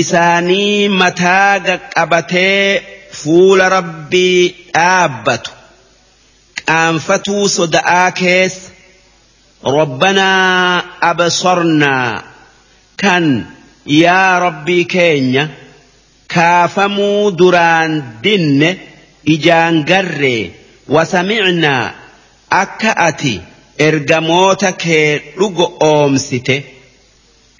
isaanii 0.00 0.88
mataa 1.00 1.78
qabatee 1.94 2.82
fuula 3.20 3.66
rabbii 3.76 4.42
dhaabbatu 4.74 5.50
qaanfatuu 6.68 7.44
soda'aa 7.58 8.10
keessa 8.20 8.65
rabbanaa 9.74 10.82
absornaa 11.10 12.22
kan 13.02 13.24
yaa 14.02 14.38
rabbii 14.46 14.84
keenya 14.94 15.44
kaafamuu 16.34 17.30
duraan 17.38 17.92
dinne 18.24 18.70
ijaan 19.34 19.76
garree 19.90 20.50
wasamicnaa 20.94 21.84
akka 22.62 22.96
ati 23.08 23.34
ergamoota 23.86 24.72
kee 24.84 25.08
dhugo 25.38 25.66
oomsite 25.90 26.56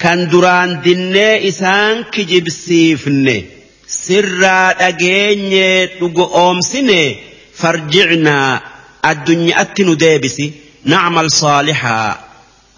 kan 0.02 0.20
duraan 0.32 0.70
dinnee 0.84 1.34
isaan 1.50 2.04
kijibsiifne 2.16 3.36
sirraa 4.02 4.68
dhageenyee 4.80 5.86
dhugo 5.98 6.24
oomsine 6.42 7.00
farjicnaa 7.60 8.50
addunyaatti 9.10 9.84
nu 9.84 9.94
deebisi. 10.04 10.46
نعمل 10.86 11.30
صالحا 11.30 12.18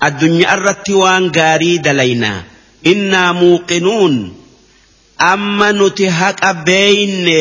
الدنيا 0.05 0.55
الرت 0.55 0.91
وان 0.91 1.31
غاري 1.37 1.79
دلينا 1.79 2.43
إنا 2.87 3.33
موقنون 3.33 4.35
nuti 5.79 6.07
haqa 6.07 6.51
beeyne 6.67 7.41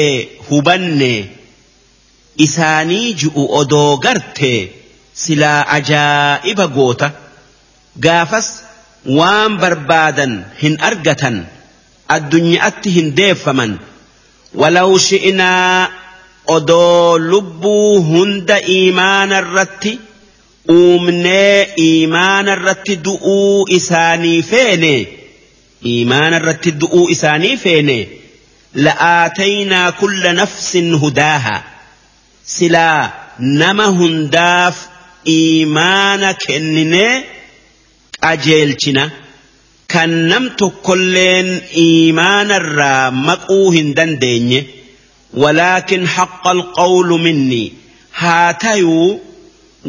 hubanne 0.50 1.14
isaanii 2.46 3.14
ji'u 3.22 3.44
odoo 3.60 3.98
garte 4.06 4.54
silaa 5.24 5.62
ajaa'iba 5.78 6.66
goota 6.78 7.12
gaafas 8.06 8.48
waan 9.20 9.58
barbaadan 9.62 10.34
hin 10.64 10.76
argatan 10.90 11.38
addunyaatti 12.16 12.90
hin 12.98 13.08
deeffaman 13.20 13.78
walaw 14.62 14.90
shi'inaa 15.10 15.90
odoo 16.58 17.18
lubbuu 17.32 18.02
hunda 18.10 18.58
iimaana 18.78 19.38
irratti 19.46 19.94
uumnee 20.72 21.68
iimaana 21.80 22.52
irratti 22.58 22.96
du'uu 23.06 23.66
isaanii 23.78 24.42
feene. 24.52 24.94
Iimaana 25.92 26.38
irratti 26.42 26.72
du'uu 26.82 27.06
isaanii 27.16 27.58
feene. 27.64 27.98
La'aataynaa 28.86 29.92
kulla 30.00 30.34
nafsin 30.34 30.90
hudaaha. 31.04 31.56
Silaa 32.56 33.02
nama 33.40 33.86
hundaaf 34.00 34.76
iimaana 35.36 36.34
kenninee 36.46 37.14
qajeelchina. 38.24 39.04
Kan 39.94 40.12
nam 40.30 40.46
tokkolleen 40.60 41.50
iimaanarraa 41.86 43.12
maquu 43.12 43.72
hin 43.76 43.94
dandeenye. 43.98 44.60
Walaakin 45.44 46.06
haqqa 46.16 46.50
alqawlu 46.56 47.18
minni. 47.26 47.64
Haa 48.12 48.54
tayuu 48.54 49.22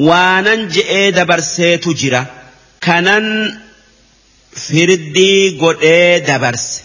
waanan 0.07 0.61
je'ee 0.75 1.13
dabarseetu 1.19 1.91
jira 2.01 2.21
kanan 2.87 3.27
firdii 4.65 5.43
godhee 5.63 6.21
dabarse 6.29 6.81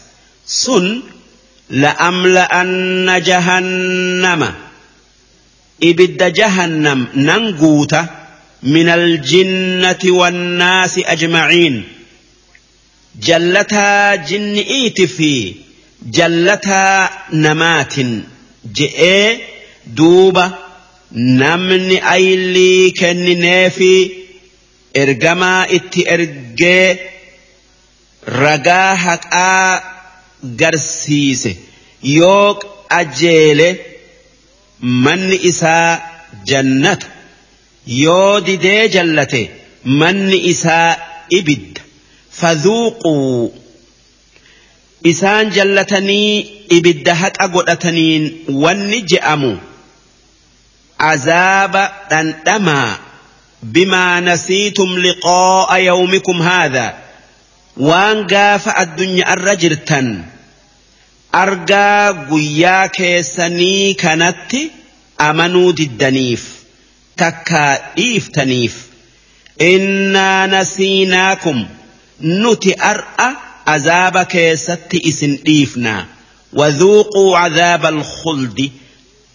sun 0.61 0.85
la'amla'anna 1.83 3.15
jahannama 3.29 4.49
ibidda 5.89 6.27
jahannam 6.39 6.99
nan 7.29 7.43
guuta 7.61 8.01
من 8.63 8.89
الجنة 8.89 9.99
والناس 10.05 10.99
أجمعين 10.99 11.83
جلتا 13.21 14.15
جنئيت 14.15 15.01
في 15.01 15.53
جلتا 16.03 17.09
نمات 17.33 17.93
جئ 18.75 19.37
دوبة 19.87 20.51
namni 21.13 21.99
ayilii 22.13 22.91
kennineefi 22.99 23.93
ergamaa 25.01 25.65
itti 25.77 26.01
ergee 26.15 26.99
ragaa 28.25 28.95
haqaa 29.05 29.83
garsiise. 30.61 31.57
Yoo 32.17 32.53
qajeele 32.89 33.67
manni 34.81 35.35
isaa 35.51 36.01
jannata 36.51 37.07
yoo 38.03 38.41
didee 38.47 38.87
jallate 38.95 39.41
manni 39.85 40.37
isaa 40.53 40.97
ibidda. 41.39 41.81
Fadhuuquu 42.39 43.13
isaan 45.11 45.51
jallatanii 45.57 46.31
ibidda 46.77 47.15
haqa 47.21 47.47
godhataniin 47.47 48.23
wanni 48.63 49.01
je'amu. 49.13 49.51
عذاب 51.03 51.91
أن 52.11 52.35
بما 53.63 54.19
نسيتم 54.19 54.97
لقاء 54.97 55.79
يومكم 55.79 56.41
هذا. 56.41 56.95
وان 57.77 58.27
قاف 58.27 58.79
الدنيا 58.81 59.33
الرجرتا 59.33 60.25
أرقى 61.35 62.27
قيا 62.31 62.87
كيسني 62.87 63.93
كانت 63.93 64.55
أمنو 65.21 65.69
الدنيف 65.69 66.53
تكا 67.17 67.97
إيف 67.97 68.27
تنيف. 68.27 68.87
إنا 69.61 70.61
نسيناكم. 70.61 71.65
نتي 72.21 72.75
أرأى 72.83 73.35
عذاب 73.67 74.23
كيست 74.23 74.99
إسن 75.07 75.37
إيفنا. 75.47 76.05
وذوقوا 76.53 77.37
عذاب 77.37 77.85
الخلد. 77.85 78.71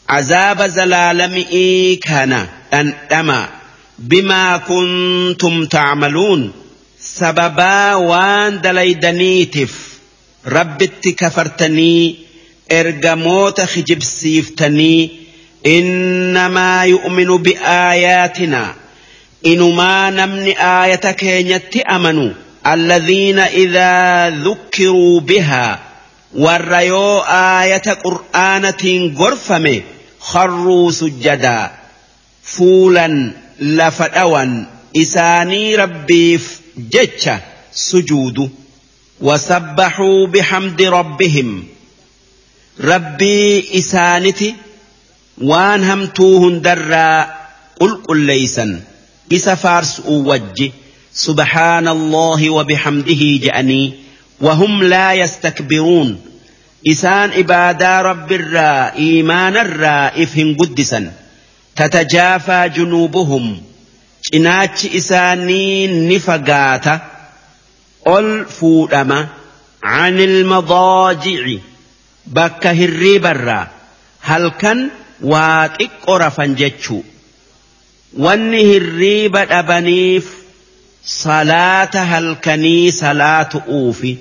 عذاب 0.09 0.62
زلالمئي 0.62 1.97
كان 1.97 2.47
أن 2.73 2.94
أما 3.12 3.49
بما 3.99 4.57
كنتم 4.57 5.66
تعملون 5.66 6.53
سببا 7.01 7.94
وان 7.94 8.61
دليدنيتف 8.61 9.88
ربت 10.47 11.09
كفرتني 11.09 12.16
ارقموت 12.73 13.61
خجب 13.61 14.03
سيفتني. 14.03 15.11
إنما 15.66 16.85
يؤمن 16.85 17.37
بآياتنا. 17.37 18.75
إنما 19.47 20.11
نمني 20.11 20.61
آيتك 20.61 21.23
ينت 21.23 21.77
أمنوا 21.77 22.31
الذين 22.66 23.38
إذا 23.38 24.31
ذكروا 24.31 25.21
بها 25.21 25.81
والريو 26.35 27.18
آية 27.61 27.83
قرآنة 28.05 29.12
قرفمه 29.18 29.81
خروا 30.21 30.91
سجدا 30.91 31.71
فولا 32.43 33.33
لفتوا 33.61 34.65
إساني 34.97 35.77
ربي 35.77 36.41
جتش 36.79 37.31
سجود. 37.73 38.51
وسبحوا 39.21 40.27
بحمد 40.27 40.83
ربهم. 40.83 41.65
ربي 42.81 43.79
إسانتي 43.79 44.55
وانهم 45.39 46.07
توهن 46.07 46.61
درا 46.61 47.37
قل 47.81 48.03
قل 48.09 48.19
ليسا 48.19 48.81
إسا 49.33 49.55
فارس 49.55 50.01
أوجي 50.01 50.73
سبحان 51.15 51.89
الله 51.89 52.51
وبحمده 52.51 53.39
جأني 53.43 53.95
وهم 54.41 54.83
لا 54.83 55.13
يستكبرون. 55.13 56.28
isaan 56.94 57.30
ibaadaa 57.44 58.00
rabbirraa 58.10 58.92
iimaanarraa 59.06 60.12
if 60.24 60.34
hin 60.39 60.50
guddisan 60.62 61.06
tatajaafaa 61.82 62.66
junuubuhum 62.80 63.46
cinaachi 64.32 64.88
isaanii 65.00 65.88
ni 66.10 66.20
fagaata 66.28 67.00
ol 68.18 68.30
fuudhama 68.58 69.22
عن 69.84 70.20
المضاجع 70.20 71.44
بك 72.28 72.68
هريبرا 72.68 73.68
هل 74.22 74.50
كان 74.50 74.89
waa 75.32 75.68
xiqqo 75.78 76.13
rafan 76.24 76.56
jechuu 76.60 77.04
wanni 78.26 78.62
hirriiba 78.70 79.42
dhabaniif 79.52 80.26
salaata 81.22 82.06
halkanii 82.12 82.92
salaatu 82.92 83.62
uufi 83.80 84.12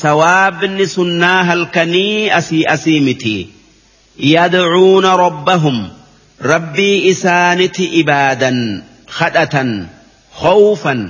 sawaabni 0.00 0.86
sunnaa 0.96 1.44
halkanii 1.50 2.30
asii 2.38 2.64
asii 2.74 3.00
miti 3.08 3.34
yadcuuna 4.34 5.16
rabbahum 5.24 5.76
rabbii 6.52 6.96
isaaniti 7.12 7.84
ibaadan 8.00 8.58
kadhatan 9.18 9.70
khawfan 10.40 11.02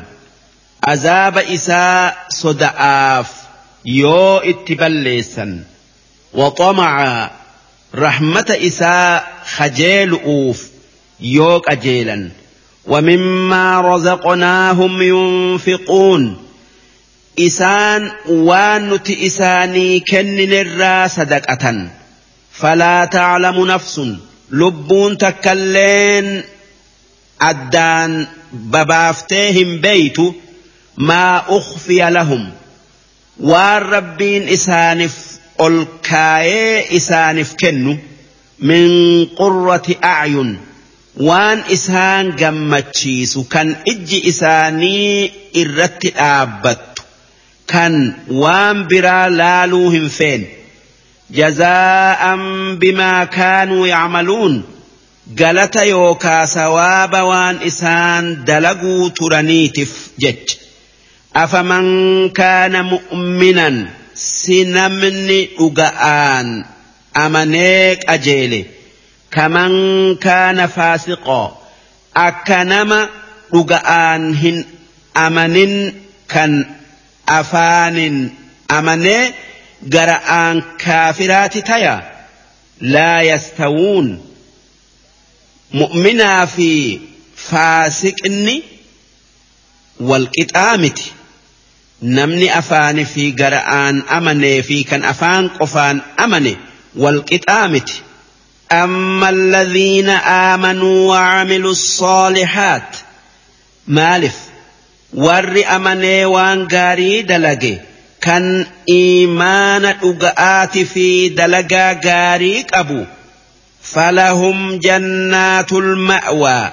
azaaba 0.95 1.43
isaa 1.57 2.13
soda'aaf 2.41 3.29
yoo 4.01 4.43
itti 4.53 4.75
balleessan 4.83 5.53
waxamacaa 6.43 7.45
إساء 8.51 9.33
خجيل 9.57 10.13
أوف 10.13 10.69
يوك 11.21 11.71
أجيلا 11.71 12.29
ومما 12.87 13.81
رزقناهم 13.81 15.03
ينفقون 15.03 16.37
isaan 17.37 18.03
waan 18.49 18.89
nuti 18.89 19.15
isaanii 19.29 20.01
kenninirraa 20.11 21.09
sadaqatan. 21.09 21.79
Falaa 22.61 23.07
taalamu 23.07 23.65
nafsun 23.65 24.11
lubbuun 24.51 25.17
takkailleen 25.19 26.45
addaan 27.51 28.29
babaaftee 28.73 29.53
hin 29.53 29.79
beeytu 29.85 30.27
maa 30.97 31.45
ukhfiya 31.59 32.11
lahum. 32.15 32.45
Waan 33.51 33.83
rabbiin 33.95 34.49
isaaniif 34.57 35.17
ol 35.59 35.77
kaayee 36.11 36.87
isaaniif 36.99 37.55
kennu 37.63 37.93
min 38.69 38.87
qurrati 39.41 39.95
acyun 40.13 40.51
waan 41.29 41.59
isaan 41.77 42.27
gammachiisu 42.41 43.41
kan 43.55 43.69
ijji 43.93 44.19
isaanii 44.31 45.33
irratti 45.63 46.11
dhaabbattu. 46.19 46.94
Kan 47.73 47.95
waan 48.43 48.79
biraa 48.91 49.29
laaluu 49.41 49.89
hin 49.95 50.09
feen 50.19 50.43
jazaa'an 51.39 52.43
bimaa 52.81 53.27
kaanuu 53.37 53.87
yacmaluun 53.95 54.55
galata 55.41 55.83
yookaa 55.93 56.43
sawaaba 56.57 57.21
waan 57.31 57.57
isaan 57.71 58.25
dalaguu 58.47 59.11
turaniitiif 59.19 59.93
jecha. 60.23 60.57
Afaman 61.43 61.87
kaana 62.39 62.81
mu'minan 62.93 63.77
si 64.15 64.59
namni 64.77 65.39
dhuga'aan 65.59 66.49
amanee 67.25 67.97
qajeele. 68.07 68.61
Kaman 69.35 69.73
kaana 70.25 70.65
faasiqoo 70.77 71.47
akka 72.27 72.59
nama 72.73 73.01
dhuga'aan 73.53 74.23
hin 74.43 74.59
amanin 75.27 75.75
kan 76.33 76.53
afaanin 77.27 78.17
amanee 78.69 79.35
gara'aan 79.95 80.63
kaafiraati 80.85 81.63
taya 81.63 81.95
laa 82.95 83.21
yastawuun 83.31 84.09
mu'minaa 85.81 86.47
fi 86.55 86.71
faasiqni 87.49 88.57
walqixaa 90.09 90.77
miti 90.85 91.07
namni 92.19 92.49
afaani 92.61 93.05
fi 93.13 93.25
gara'aan 93.43 93.97
amanee 94.17 94.63
fi 94.69 94.77
kan 94.91 95.03
afaan 95.13 95.45
qofaan 95.59 95.97
amane 96.25 96.55
walqixaa 97.03 97.69
miti 97.77 97.97
أما 98.73 99.29
الذين 99.31 100.09
آمنوا 100.09 101.09
وعملوا 101.09 101.71
الصالحات 101.71 102.97
مالف 103.87 104.37
warri 105.15 105.65
amanee 105.77 106.25
waan 106.35 106.67
gaarii 106.75 107.23
dalage 107.31 107.73
kan 108.27 108.47
iimaana 108.95 109.93
dhuga'aatii 110.03 110.85
fi 110.93 111.07
dalagaa 111.39 111.91
gaarii 112.07 112.65
qabu 112.73 113.01
falahum 113.93 114.79
jannaatul 114.87 115.91
ma'waa 116.11 116.73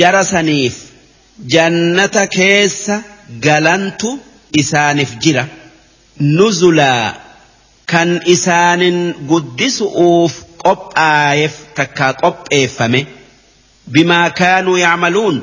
jara 0.00 0.22
saniif 0.32 0.76
jannata 1.54 2.26
keessa 2.36 2.96
galantu 3.46 4.10
isaaniif 4.62 5.12
jira 5.26 5.44
nuzulaa 6.38 7.14
kan 7.92 8.10
isaanin 8.34 8.98
guddisuuf 9.30 10.32
qophaa'eef 10.64 11.54
takkaa 11.78 12.12
qopheeffame 12.22 13.00
bimaa 13.92 14.26
kaanuu 14.40 14.76
yacmaluun. 14.84 15.38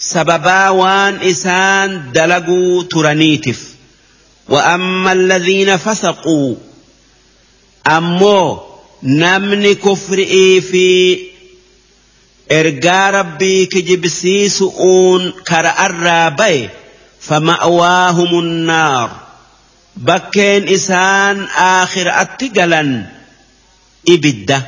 Sababaa 0.00 0.72
waan 0.72 1.20
isaan 1.22 2.12
dalaguu 2.12 2.84
turaniitiif 2.84 3.58
وأما 4.50 5.12
الذين 5.12 5.76
فسقوا 5.76 6.54
أمو 7.86 8.60
نمني 9.02 9.74
كفرئي 9.74 10.60
في 10.60 11.18
إرجاء 12.52 13.14
ربي 13.14 13.66
كجبسي 13.66 14.48
سؤون 14.48 15.32
كرأرابي 15.48 16.68
فمأواهم 17.20 18.38
النار. 18.38 19.10
بكين 19.96 20.68
إسان 20.68 21.44
آخر 21.56 22.20
أتقلا 22.20 23.06
إبدة. 24.08 24.62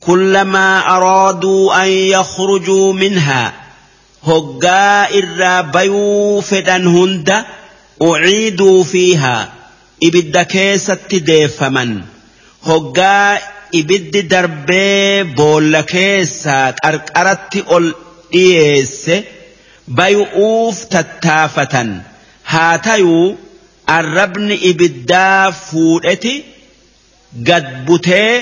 كلما 0.00 0.96
أرادوا 0.96 1.84
أن 1.84 1.88
يخرجوا 1.88 2.92
منها 2.92 3.63
hoggaa 4.28 5.08
irraa 5.20 5.62
bayuu 5.74 6.42
fedhan 6.50 6.84
hunda 6.94 7.36
uciiduu 8.08 8.78
fiihaa 8.92 9.42
ibidda 10.08 10.42
keessatti 10.54 11.18
deeffaman 11.30 11.92
hoggaa 12.68 13.28
ibiddi 13.80 14.22
darbee 14.32 15.24
boolla 15.38 15.82
keessaa 15.94 16.66
qarqaratti 16.82 17.60
ol 17.76 17.86
dhiyeesse 18.32 19.16
bayu'uuf 19.98 20.78
tattaafatan 20.94 21.90
haa 22.52 22.74
tayuu 22.88 23.26
arrabni 23.98 24.56
ibiddaa 24.70 25.52
fuudheti 25.66 26.34
gad 27.48 27.66
butee 27.86 28.32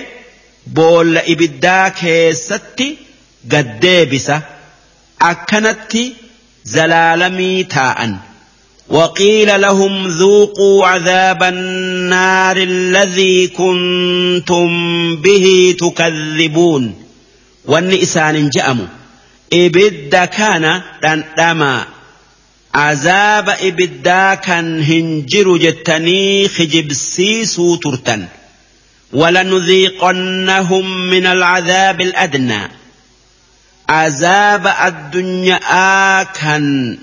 boolla 0.76 1.20
ibiddaa 1.34 1.86
keessatti 2.02 2.88
gad 3.52 3.68
deebisa. 3.84 4.36
Akkanatti 5.22 6.16
zalaalamii 6.64 7.64
taa'an. 7.64 8.14
وقيل 8.88 9.60
لهم 9.60 10.06
ذوقوا 10.06 10.86
عذاب 10.86 11.42
النار 11.42 12.56
الذي 12.56 13.46
كنتم 13.46 14.66
به 15.16 15.76
تكذبون. 15.80 16.94
والنئسان 17.66 18.50
جأموا 18.50 18.86
إبدا 19.52 20.24
كان 20.24 20.82
دندما 21.02 21.84
عذاب 22.74 23.48
إبدا 23.48 24.34
كان 24.34 24.82
هنجر 24.82 25.56
جتني 25.56 26.48
خجب 26.48 26.92
سيسو 26.92 27.76
ترتن. 27.76 28.26
ولنذيقنهم 29.12 31.10
من 31.10 31.26
العذاب 31.26 32.00
الأدنى. 32.00 32.81
عذاب 33.92 34.66
الدنيا 34.66 36.22
كان 36.22 36.98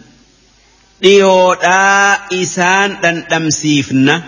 ليودا 1.02 2.18
إسان 2.34 2.98
لن 3.04 3.28
تمسيفنا 3.28 4.22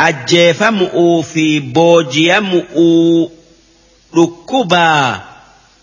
أجيف 0.00 0.62
مؤوفي 0.62 1.60
بوجي 1.60 2.40
مؤو 2.40 3.30
ركوبا 4.16 5.20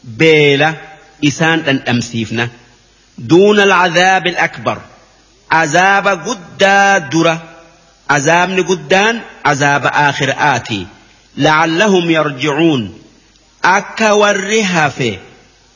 بيلا 0.04 0.74
إسان 1.28 1.60
لن 1.60 1.84
تمسيفنا 1.84 2.50
دون 3.18 3.60
العذاب 3.60 4.28
الأكبر. 4.28 4.78
عذاب 5.52 6.08
قدى 6.08 7.06
درة. 7.12 7.44
عذاب 8.10 8.60
قدان 8.60 9.22
عذاب 9.46 9.86
آخر 9.86 10.36
آتي. 10.38 10.88
لعلهم 11.38 12.10
يرجعون. 12.10 13.00
أكا 13.64 14.12
ورها 14.12 14.90
فيه. 14.90 15.25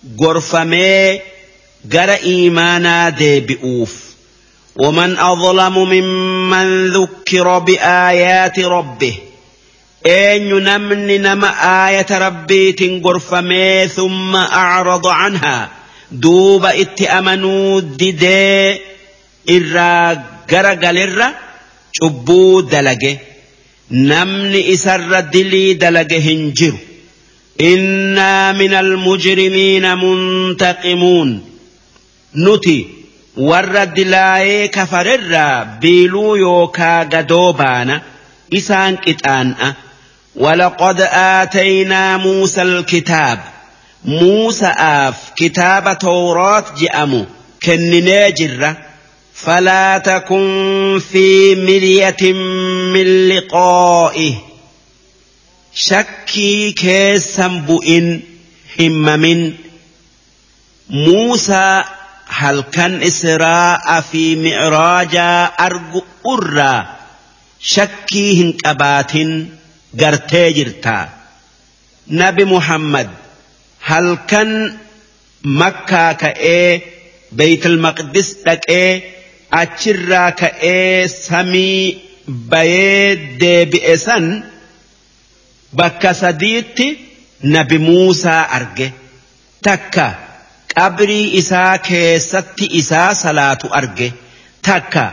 gorfamee 0.04 1.22
gara 1.94 2.18
iimaanaa 2.34 3.12
deebi'uuf. 3.12 3.94
waman 4.82 5.18
adlamu 5.30 5.86
mimman 5.86 6.70
dhukkira 6.94 7.60
biaayaati 7.68 8.64
rabbih 8.76 9.16
eenyu 10.18 10.60
namni 10.68 11.18
nama 11.26 11.50
aayata 11.72 12.20
rabbiitiin 12.26 13.02
gorfamee 13.06 13.88
thumma 13.96 14.42
acrada 14.62 15.12
canhaa 15.22 15.70
duuba 16.24 16.70
itti 16.84 17.08
amanuu 17.18 17.82
didee 18.00 18.82
irraa 19.56 20.16
gara 20.52 20.76
galerra 20.84 21.28
cubbuu 22.00 22.62
dalage. 22.72 23.12
namni 24.12 24.60
isarra 24.76 25.22
dilii 25.34 25.76
dalage 25.82 26.20
hin 26.28 26.42
jiru. 26.60 26.80
إنا 27.62 28.52
من 28.52 28.74
المجرمين 28.74 29.98
منتقمون. 29.98 31.42
نتي 32.36 32.88
dilaayee 33.96 34.68
kafarerraa 34.68 35.66
biiluu 35.82 36.36
yookaa 36.36 37.06
gadoo 37.06 37.54
baana 37.54 38.02
isaan 38.52 38.98
qixaan'a 38.98 39.74
ولقد 40.36 41.02
آتينا 41.14 42.18
موسى 42.18 42.62
الكتاب. 42.62 43.40
موسى 44.06 44.74
آف 44.78 45.16
كتاب 45.36 46.00
توراة 46.00 46.64
جأمو 46.78 47.26
كننا 47.66 48.30
جرة 48.30 48.78
فلا 49.34 49.98
تكن 49.98 51.02
في 51.12 51.56
مرية 51.56 52.34
من 52.94 53.30
لقائه. 53.30 54.49
shakkii 55.88 56.74
keessan 56.82 57.54
bu'in 57.68 58.08
himmamin 58.78 59.42
muusaa 61.04 61.76
halkan 62.40 62.94
israa'a 63.10 63.98
fi 64.10 64.24
mi'raajaa 64.46 65.40
argu 65.68 66.02
irraa 66.34 66.80
shakkii 67.74 68.32
hin 68.40 68.52
qabaatin 68.64 69.32
gartee 70.02 70.48
jirta 70.58 70.98
nabi 72.22 72.44
muhammad 72.54 73.10
halkan 73.90 74.52
makkaa 75.62 76.12
ka'ee 76.24 76.70
beeytal 77.38 77.78
maqdis 77.88 78.30
dhaqee 78.46 78.90
achirraa 79.64 80.30
ka'ee 80.42 81.08
samii 81.26 81.82
bayee 82.52 83.06
deebi'e 83.42 83.96
san. 84.06 84.26
Bakka 85.74 86.14
sadiitti 86.14 86.88
nabi 87.44 87.78
muusaa 87.78 88.44
arge. 88.58 88.94
Takka 89.62 90.06
qabrii 90.76 91.26
isaa 91.42 91.78
keessatti 91.78 92.66
isaa 92.82 93.14
salaatu 93.16 93.68
arge. 93.80 94.14
Takka 94.62 95.04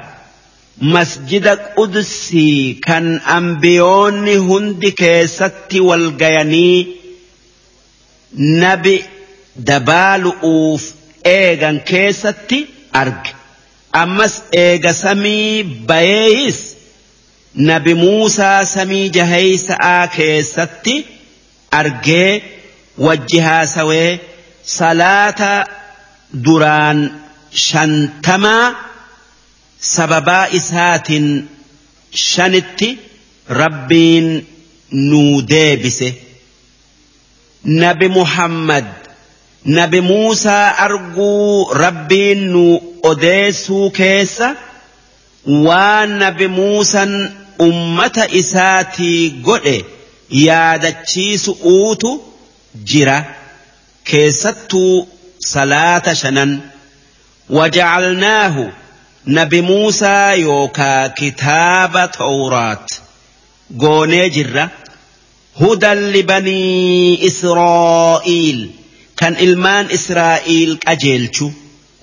masjida 0.95 1.57
qudsii 1.77 2.75
kan 2.87 3.07
ambiyoonni 3.39 4.35
hundi 4.49 4.91
keessatti 5.03 5.81
wal 5.89 6.07
gayanii 6.23 6.79
nabi 8.63 8.95
dabaalu'uuf 9.69 10.83
eegan 11.25 11.81
keessatti 11.91 12.59
arge. 12.93 13.33
Ammas 13.93 14.35
eega 14.53 14.93
samii 14.95 15.63
bayeeyis 15.89 16.76
nabi 17.57 17.95
Muusaa 17.95 18.65
samii 18.65 19.09
jaheeysa'aa 19.11 20.09
keessatti 20.17 20.95
argee 21.71 22.43
wajji 22.99 23.39
haasawee 23.41 24.21
salaata 24.65 25.67
duraan 26.45 27.01
shantamaa 27.51 28.75
sababaa 29.79 30.47
isaatiin 30.59 31.49
shanitti 32.13 32.89
rabbiin 33.49 34.29
nuu 34.91 35.43
deebise. 35.49 36.09
Nabi 37.65 38.09
Muhammad 38.09 38.85
nabi 39.65 40.01
Muusaa 40.01 40.77
arguu 40.85 41.73
rabbiin 41.75 42.53
nu 42.53 42.65
odeessuu 43.03 43.91
keessa 43.91 44.55
waan 45.67 46.19
nabi 46.19 46.49
Muusan 46.49 47.13
ummata 47.59 48.29
isaatii 48.41 49.31
godhe 49.49 49.77
yaadachiisu 50.31 51.53
uutu 51.75 52.11
jira 52.93 53.17
keessattuu 54.11 55.09
salaata 55.53 56.15
shanan 56.23 56.53
wajacalnaahu 57.59 58.65
nabi 59.27 59.61
Muusaa 59.63 60.33
yookaa 60.35 61.09
kitaaba 61.09 62.09
Tawraat 62.09 62.89
goonee 63.83 64.31
jirra 64.31 64.69
hudan 65.61 66.01
libanii 66.13 67.19
Israa'iil 67.31 68.61
kan 69.21 69.37
ilmaan 69.47 69.87
Israa'iil 69.99 70.77
qajeelchu 70.87 71.47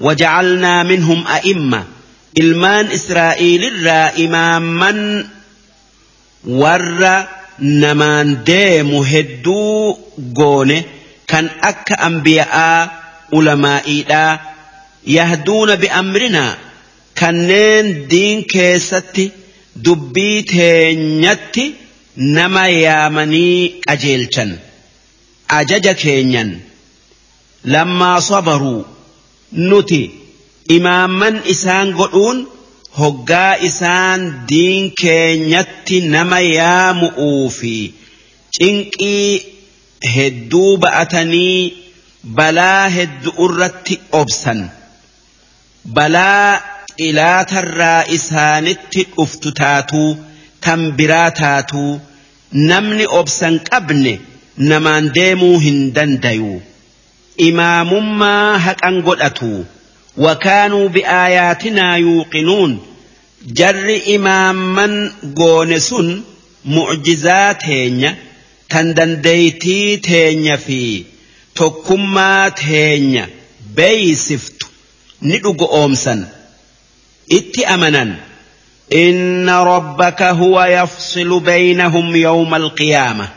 wajacalnaa 0.07 0.83
minhum 0.91 1.21
a'imma 1.37 1.81
ilmaan 2.41 2.91
Israa'iilirraa 2.97 4.07
imaamman 4.25 4.99
warra 6.45 7.13
namaan 7.59 8.29
deemu 8.45 9.03
hedduu 9.11 9.97
goone 10.39 10.77
kan 11.31 11.49
akka 11.69 11.95
ambiya'aa 12.07 12.79
ulamaa'iidhaa 13.37 14.39
yahduuna 15.17 15.77
bi'amrinaa 15.83 16.51
kanneen 17.19 17.87
diin 18.11 18.43
keessatti 18.53 19.25
dubbii 19.85 20.43
teenyatti 20.51 21.65
nama 22.15 22.67
yaamanii 22.67 23.81
qajeelchan. 23.87 24.51
Ajaja 25.47 25.93
keenyan. 25.93 26.51
Lammaa 27.73 28.21
sabaruu 28.21 28.85
nuti 29.69 30.01
imaamman 30.77 31.35
isaan 31.53 31.91
godhuun 31.99 32.37
hoggaa 32.99 33.53
isaan 33.69 34.21
diin 34.49 34.91
keenyatti 35.01 35.97
nama 36.15 36.39
yaamu'uu 36.39 37.49
fi 37.59 37.73
cinqii 38.57 39.29
hedduu 40.15 40.71
ba'atanii 40.83 41.57
balaa 42.39 42.83
hedduu 42.97 43.33
irratti 43.47 43.95
obsan. 44.21 44.59
Balaa 45.95 46.49
xilaatarraa 46.99 48.01
isaanitti 48.17 49.01
dhuftu 49.15 49.49
taatuu 49.61 50.09
tan 50.65 50.81
biraa 50.97 51.29
taatuu 51.41 51.91
namni 52.69 53.05
obsan 53.19 53.55
qabne 53.69 54.13
namaan 54.69 55.05
deemuu 55.17 55.55
hin 55.65 55.79
dandayu 55.95 56.51
imaamummaa 57.47 58.57
haqan 58.65 58.95
godhatu 59.07 59.51
wakaanuu 60.24 60.88
biaayaatinaa 60.94 61.96
yuuqinuun 62.04 62.72
jarri 63.59 63.96
imaamman 64.16 64.94
goone 65.40 65.80
sun 65.80 66.09
mucjizaa 66.74 67.54
teenya 67.66 68.11
tan 68.68 68.94
dandeeytii 68.96 69.96
teenya 70.09 70.56
fi 70.66 70.80
tokkummaa 71.61 72.50
teenya 72.62 73.24
beeysiftu 73.76 74.66
ni 75.20 75.36
dhugo 75.44 75.66
oomsan 75.80 76.20
itti 77.40 77.62
amanan 77.76 78.16
إن 78.92 79.48
ربك 79.48 80.22
هو 80.22 80.62
يفصل 80.64 81.40
بينهم 81.40 82.16
يوم 82.16 82.54
القيامة 82.54 83.28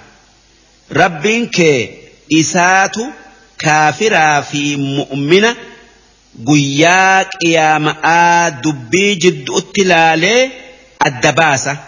ربك 0.94 1.90
إسات 2.40 2.96
كافرا 3.60 4.42
في 4.42 4.76
مؤمنة 6.39 6.47
قياك 6.47 7.45
يا 7.45 7.79
مآ 7.79 8.49
دبي 8.49 9.15
جد 9.15 9.51
اتلالي 9.51 10.51
الدباسة 11.07 11.79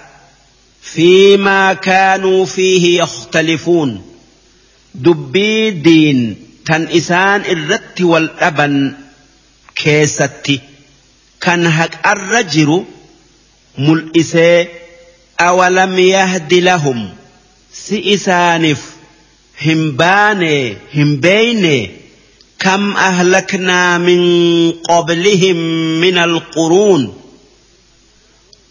فيما 0.82 1.72
كانوا 1.72 2.46
فيه 2.46 3.02
يختلفون 3.02 4.02
دبي 4.94 5.70
دين 5.70 6.36
تن 6.66 6.88
إسان 6.96 7.40
الرت 7.40 8.00
والأبن 8.00 8.94
كيستي 9.76 10.60
كان 11.40 11.66
هك 11.66 11.98
الرجل 12.06 12.84
mul'isee 13.78 14.68
awalam 15.38 15.98
yahdi 15.98 16.60
lahum? 16.60 17.10
Si 17.70 17.98
isaaniif 18.14 18.80
hin 19.64 19.94
baane 20.00 20.76
hin 20.94 21.20
beeyne 21.22 21.76
كم 22.58 22.96
أهلكنا 22.96 23.98
من 23.98 24.20
قبلهم 24.72 25.56
من 26.00 26.18
القرون 26.18 27.14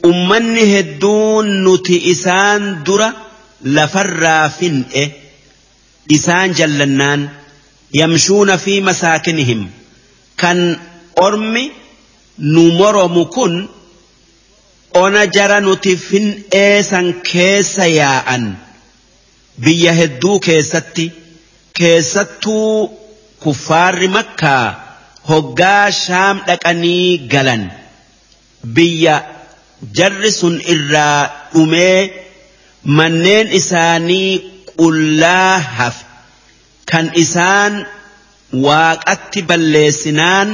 أمني 0.05 0.79
هدون 0.79 1.73
نتي 1.73 2.11
إسان 2.11 2.83
درة 2.83 3.13
لفرا 3.61 4.47
فنئ 4.47 5.09
إسان 6.11 6.51
جلنان 6.51 7.29
يمشون 7.93 8.57
في 8.57 8.81
مساكنهم 8.81 9.69
كان 10.37 10.79
أرمي 11.19 11.71
نمرم 12.39 13.23
كن 13.23 13.67
ona 15.03 15.25
jara 15.35 15.59
nuti 15.61 15.95
fin'eesan 16.07 17.07
keessa 17.29 17.85
yaa'an 17.85 18.45
biyya 19.63 19.93
hedduu 19.99 20.39
keessatti 20.47 21.05
keessattuu 21.79 23.06
kuffaarri 23.47 24.07
makkaa 24.17 24.65
hoggaa 25.31 25.85
shaam 26.03 26.37
dhaqanii 26.47 27.17
galan 27.33 27.63
biyya 28.77 29.15
jarri 29.97 30.31
sun 30.39 30.55
irraa 30.75 31.19
dhumee 31.53 31.99
manneen 32.99 33.47
isaanii 33.59 34.31
qullaa 34.81 35.53
hafe 35.77 36.03
kan 36.91 37.05
isaan 37.23 37.73
waaqatti 38.65 39.41
balleessinaan 39.49 40.49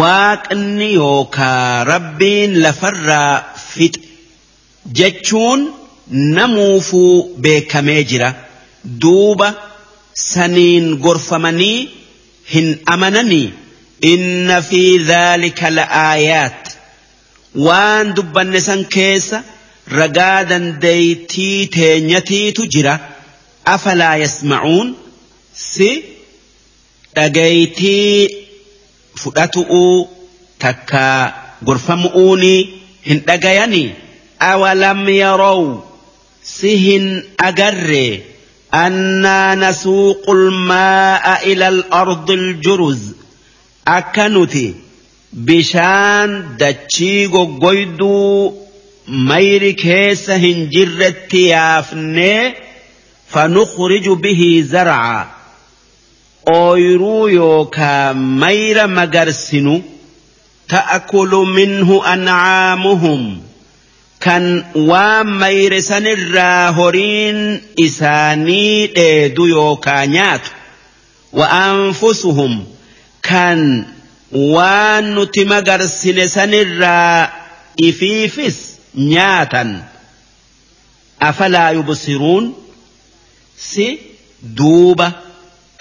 waaqni 0.00 0.88
yookaa 1.00 1.84
rabbiin 1.92 2.52
lafarraa 2.64 3.32
fixe 3.72 4.00
jechuun 4.98 5.60
namuufuu 6.36 7.14
beekamee 7.44 8.02
jira 8.10 8.30
duuba 9.02 9.48
saniin 10.14 10.96
gorfamanii 11.04 11.88
hin 12.54 12.68
amananii 12.94 13.52
inna 14.12 14.62
fi 14.68 14.82
dhaalika 15.10 15.70
la'aayaat 15.78 16.76
waan 17.66 18.14
dubbanne 18.16 18.60
san 18.68 18.84
keessa 18.96 19.42
ragaa 19.98 20.44
dandeeytii 20.50 21.66
teenyatiitu 21.76 22.66
jira. 22.74 22.94
Afalaa 23.74 24.16
yasma'uun? 24.16 24.94
Si 25.54 25.88
dhageeytii 27.14 28.28
fudhatu'uu 29.22 30.08
takka 30.64 31.04
gorfamu'uuni 31.64 32.54
hin 33.08 33.20
dhagayanii? 33.28 33.88
Awalam 34.50 35.08
yarow? 35.08 35.62
Si 36.42 36.76
hin 36.84 37.06
agarre 37.48 38.04
أنا 38.74 39.54
نسوق 39.54 40.30
الماء 40.30 41.52
إلى 41.52 41.68
الأرض 41.68 42.30
الجرز. 42.30 43.14
أكنتي 43.88 44.74
بشان 45.32 46.44
دچي 46.58 47.26
قويدو 47.26 48.52
كيسة 49.08 49.70
كيس 49.70 50.30
هنجر 50.30 51.14
فنخرج 53.28 54.08
به 54.08 54.64
زرعا. 54.66 55.26
أويرو 56.48 57.28
يوكا 57.28 58.12
مير 58.12 58.86
مغرسنو 58.86 59.82
تأكل 60.68 61.30
منه 61.56 62.12
أنعامهم. 62.12 63.49
Kan 64.24 64.44
waan 64.90 65.28
mayre 65.40 65.80
sanirraa 65.90 66.72
horiin 66.78 67.38
isaanii 67.86 68.86
dheedu 68.96 69.46
yookaa 69.54 70.06
nyaatu. 70.14 70.50
Wa 71.38 71.46
anfusuhum 71.50 72.54
kan 73.28 73.60
waan 74.54 75.04
nuti 75.14 75.44
magarsine 75.52 76.28
sanirraa 76.28 77.30
ifiifis 77.88 78.58
nyaatan. 79.12 79.70
Afalaa 81.28 81.70
yubsiruun? 81.78 82.44
Si 83.56 83.86
duuba 84.58 85.08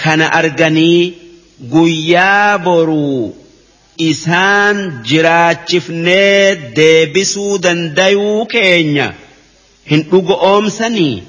kana 0.03 0.25
arganii 0.39 1.13
guyyaa 1.73 2.57
boruu 2.57 3.35
isaan 4.07 4.77
jiraachifnee 5.09 6.55
deebisuu 6.75 7.57
dandayuu 7.65 8.45
keenya 8.45 9.07
hin 9.91 10.03
dhugo 10.11 10.35
oomsanii 10.51 11.23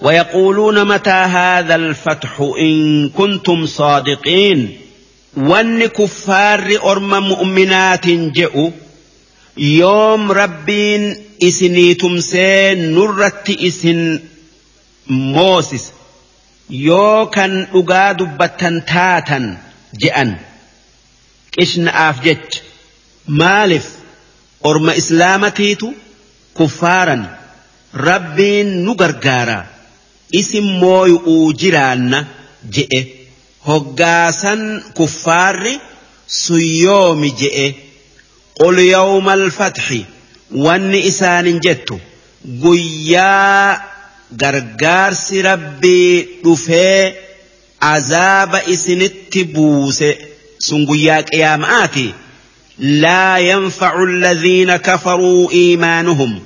ويقولون 0.00 0.84
متى 0.84 1.10
هذا 1.10 1.74
الفتح 1.74 2.40
إن 2.60 3.08
كنتم 3.08 3.66
صادقين 3.66 4.76
وان 5.36 5.86
كفار 5.86 6.78
أرم 6.84 7.28
مؤمنات 7.28 8.06
جئوا 8.08 8.70
يوم 9.56 10.32
ربين 10.32 11.16
إسني 11.42 11.94
تمسين 11.94 12.94
نرت 12.94 13.50
إسن 13.50 14.20
موسس 15.08 15.92
yoo 16.70 17.26
kan 17.34 17.66
dhugaa 17.72 18.14
dubbattan 18.18 18.82
taatan 18.92 19.44
je'an 21.58 21.66
qishna'aaf 21.66 22.16
jecha 22.24 22.60
maaliif 23.26 23.84
orma 24.62 24.94
islaamatiitu 24.94 25.94
kuffaaran 26.54 27.22
rabbiin 27.94 28.84
nu 28.84 28.94
gargaara 28.94 29.66
isin 30.32 30.64
mooyu'uu 30.82 31.52
jiraanna 31.60 32.26
je'e 32.76 33.00
hoggaasan 33.68 34.82
kuffaarri 34.94 35.80
suyyoomi 36.26 37.30
je'e 37.40 37.66
qul 38.60 38.78
yawma 38.78 39.32
alfatxi 39.32 40.06
wanni 40.64 40.98
isaanin 41.10 41.60
jettu 41.66 42.00
guyyaa 42.62 43.80
gargaarsi 44.42 45.42
rabbii 45.42 46.28
dhufee 46.44 47.14
azaaba 47.80 48.58
isinitti 48.74 49.44
buuse 49.44 50.27
سنقياك 50.58 51.34
يا 51.34 51.56
مآتي 51.56 52.12
لا 52.78 53.38
ينفع 53.38 54.02
الذين 54.02 54.76
كفروا 54.76 55.50
إيمانهم 55.50 56.42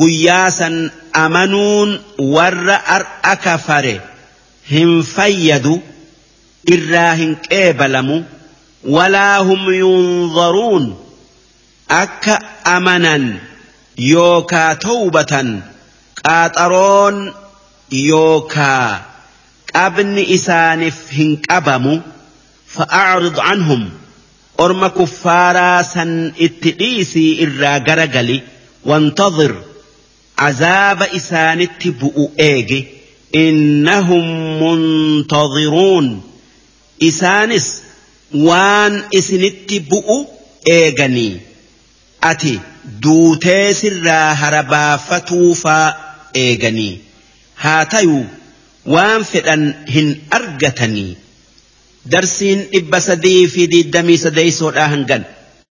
قياسا 0.00 0.90
أمنون 1.16 2.00
ور 2.18 2.78
أكفر 3.24 4.00
هم 4.72 5.02
فيدوا 5.02 5.78
إراهن 6.72 7.34
كيبلموا 7.34 8.22
ولا 8.84 9.38
هم 9.38 9.72
ينظرون 9.72 10.98
أك 11.90 12.38
أمنا 12.66 13.38
يوكا 13.98 14.72
توبة 14.74 15.60
قاطرون 16.24 17.34
يوكا 17.92 19.02
أبن 19.76 20.18
إسانف 20.18 20.94
هنك 21.12 21.52
أبمو 21.52 22.00
فأعرض 22.74 23.40
عنهم. 23.40 23.90
أرم 24.60 24.86
كفارا 24.86 25.82
سن 25.82 26.32
اتقيسي 26.40 27.42
إرا 27.42 27.78
غرغلي. 27.78 28.42
وانتظر. 28.84 29.64
عذاب 30.38 31.02
إسان 31.02 31.60
التبؤ 31.60 32.30
إيجي 32.40 32.86
إنهم 33.34 34.24
منتظرون. 34.62 36.22
إسانس 37.02 37.82
وان 38.34 39.02
إسن 39.14 39.44
التبؤ 39.44 40.26
إيجني 40.68 41.40
أتي 42.24 42.60
دوتيس 43.00 43.84
الرا 43.84 44.32
هربا 44.32 44.96
فتوفا 44.96 45.94
إيجني 46.36 46.98
هاتيو. 47.60 48.24
وان 48.86 49.22
فئن 49.22 49.74
هن 49.88 50.16
أرجتني 50.34 51.21
darsiin 52.10 52.60
dhibba 52.72 53.00
sadii 53.00 53.46
fi 53.54 53.66
diddamii 53.74 54.18
sadeeysoodhaa 54.24 54.88
hangan 54.94 55.24